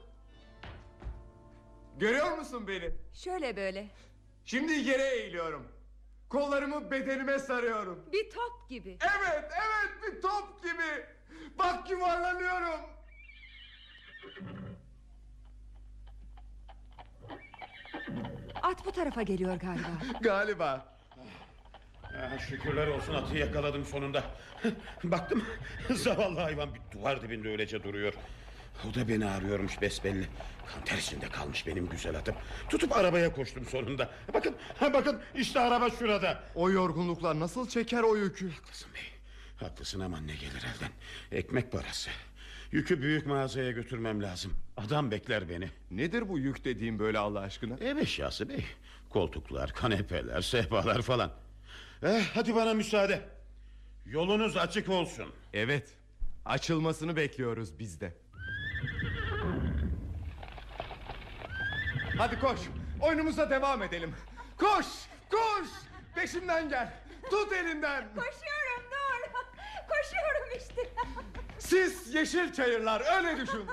Görüyor 1.98 2.38
musun 2.38 2.68
beni? 2.68 2.90
Şöyle 3.14 3.56
böyle. 3.56 3.86
Şimdi 4.44 4.72
yere 4.72 5.08
eğiliyorum 5.08 5.68
Kollarımı 6.28 6.90
bedenime 6.90 7.38
sarıyorum 7.38 8.06
Bir 8.12 8.30
top 8.30 8.68
gibi. 8.68 8.98
Evet 9.00 9.44
evet 9.52 9.90
bir 10.14 10.22
top 10.22 10.62
gibi 10.62 11.06
Bak 11.58 11.90
yuvarlanıyorum 11.90 12.80
At 18.62 18.86
bu 18.86 18.92
tarafa 18.92 19.22
geliyor 19.22 19.54
galiba. 19.56 19.88
Galiba 20.20 20.96
Ah, 22.18 22.38
şükürler 22.48 22.86
olsun 22.86 23.14
atı 23.14 23.36
yakaladım 23.36 23.84
sonunda. 23.84 24.24
Baktım 25.04 25.44
zavallı 25.94 26.40
hayvan 26.40 26.68
bir 26.74 26.80
duvar 26.98 27.22
dibinde 27.22 27.48
öylece 27.48 27.82
duruyor. 27.82 28.14
O 28.84 28.94
da 28.94 29.08
beni 29.08 29.26
arıyormuş 29.26 29.80
besbelli. 29.80 30.28
Kan 30.72 30.84
ter 30.84 30.98
içinde 30.98 31.28
kalmış 31.28 31.66
benim 31.66 31.88
güzel 31.88 32.18
atım. 32.18 32.34
Tutup 32.70 32.96
arabaya 32.96 33.32
koştum 33.32 33.66
sonunda. 33.66 34.10
Bakın 34.34 34.56
bakın 34.80 35.20
işte 35.34 35.60
araba 35.60 35.90
şurada. 35.90 36.42
O 36.54 36.70
yorgunlukla 36.70 37.40
nasıl 37.40 37.68
çeker 37.68 38.02
o 38.02 38.16
yükü? 38.16 38.50
Haklısın 38.50 38.88
bey. 38.94 39.02
Haklısın 39.56 40.00
ama 40.00 40.20
ne 40.20 40.32
gelir 40.34 40.66
elden. 40.76 40.90
Ekmek 41.32 41.72
parası. 41.72 42.10
Yükü 42.72 43.02
büyük 43.02 43.26
mağazaya 43.26 43.70
götürmem 43.70 44.22
lazım. 44.22 44.52
Adam 44.76 45.10
bekler 45.10 45.48
beni. 45.48 45.68
Nedir 45.90 46.28
bu 46.28 46.38
yük 46.38 46.64
dediğim 46.64 46.98
böyle 46.98 47.18
Allah 47.18 47.40
aşkına? 47.40 47.76
Ev 47.80 47.96
eşyası 47.96 48.48
bey. 48.48 48.64
Koltuklar, 49.10 49.72
kanepeler, 49.72 50.40
sehpalar 50.40 51.02
falan. 51.02 51.32
Eh, 52.02 52.24
hadi 52.34 52.54
bana 52.54 52.74
müsaade. 52.74 53.20
Yolunuz 54.06 54.56
açık 54.56 54.88
olsun. 54.88 55.26
Evet 55.52 55.88
açılmasını 56.44 57.16
bekliyoruz 57.16 57.78
biz 57.78 58.00
de 58.00 58.12
Hadi 62.18 62.40
koş. 62.40 62.60
Oyunumuza 63.02 63.50
devam 63.50 63.82
edelim. 63.82 64.14
Koş 64.58 64.86
koş. 65.30 65.68
Peşimden 66.14 66.68
gel. 66.68 66.92
Tut 67.30 67.52
elimden 67.52 68.04
Koşuyorum 68.08 68.90
dur. 68.90 69.30
Koşuyorum 69.88 70.48
işte. 70.58 70.90
Siz 71.58 72.14
yeşil 72.14 72.52
çayırlar 72.52 73.16
öyle 73.16 73.36
düşün. 73.40 73.66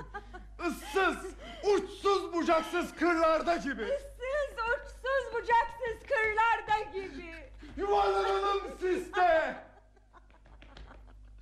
Issız 0.68 1.18
uçsuz 1.64 2.34
bucaksız 2.34 2.96
kırlarda 2.96 3.56
gibi. 3.56 3.86
Siz 3.86 4.58
uçsuz 4.58 5.34
bucaksız 5.34 6.08
kırlarda 6.08 6.80
gibi. 6.94 7.36
Yuvarlanalım 7.78 8.78
siste 8.82 9.56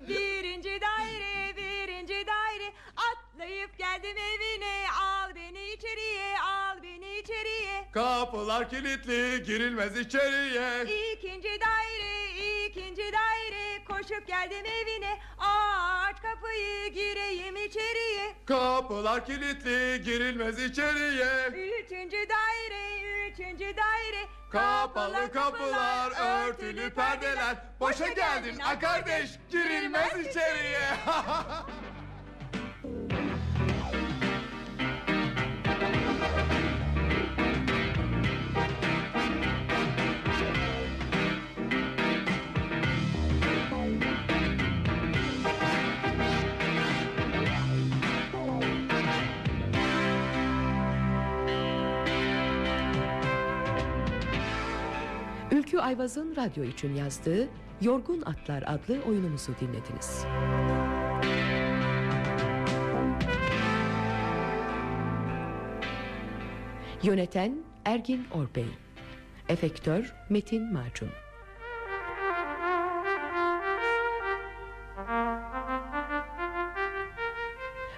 Birinci 0.09 0.80
daire, 0.80 1.57
birinci 1.57 2.26
daire. 2.26 2.72
Atlayıp 2.96 3.78
geldim 3.78 4.16
evine. 4.16 4.84
Al 5.03 5.34
beni 5.34 5.72
içeriye, 5.72 6.38
al 6.40 6.82
beni 6.82 7.18
içeriye. 7.18 7.84
Kapılar 7.92 8.70
kilitli 8.70 9.42
girilmez 9.46 9.98
içeriye. 9.98 10.84
İkinci 11.12 11.48
daire, 11.48 12.66
ikinci 12.66 13.03
daire. 13.03 13.84
Koşup 13.88 14.26
geldim 14.26 14.66
evine. 14.66 15.18
Aç 15.38 16.22
kapıyı 16.22 16.92
gireyim 16.92 17.57
içeriye. 17.57 18.34
Kapılar 18.46 19.26
kilitli 19.26 20.03
girilmez 20.05 20.59
içeriye. 20.62 21.46
Üçüncü 21.48 22.16
daire 22.28 23.01
Üçüncü 23.32 23.64
daire. 23.64 24.28
Kapalı 24.50 25.32
kapılar 25.32 26.12
örtülü 26.20 26.94
perdeler. 26.94 27.56
Boşa 27.80 28.08
geldin 28.08 28.58
a 28.64 28.78
kardeş 28.78 29.30
girilmez 29.50 30.26
içeriye 30.26 30.80
Ülkü 55.72 55.82
Ayvaz'ın 55.82 56.36
radyo 56.36 56.64
için 56.64 56.94
yazdığı 56.94 57.48
Yorgun 57.80 58.22
Atlar 58.22 58.62
adlı 58.66 59.02
oyunumuzu 59.08 59.52
dinlediniz. 59.60 60.24
Yöneten 67.02 67.58
Ergin 67.84 68.26
Orbey 68.34 68.66
Efektör 69.48 70.14
Metin 70.28 70.72
Macun 70.72 71.08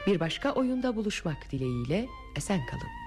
Bir 0.07 0.21
başka 0.21 0.53
oyunda 0.53 0.97
buluşmak 0.97 1.51
dileğiyle 1.53 2.09
esen 2.37 2.67
kalın. 2.67 3.04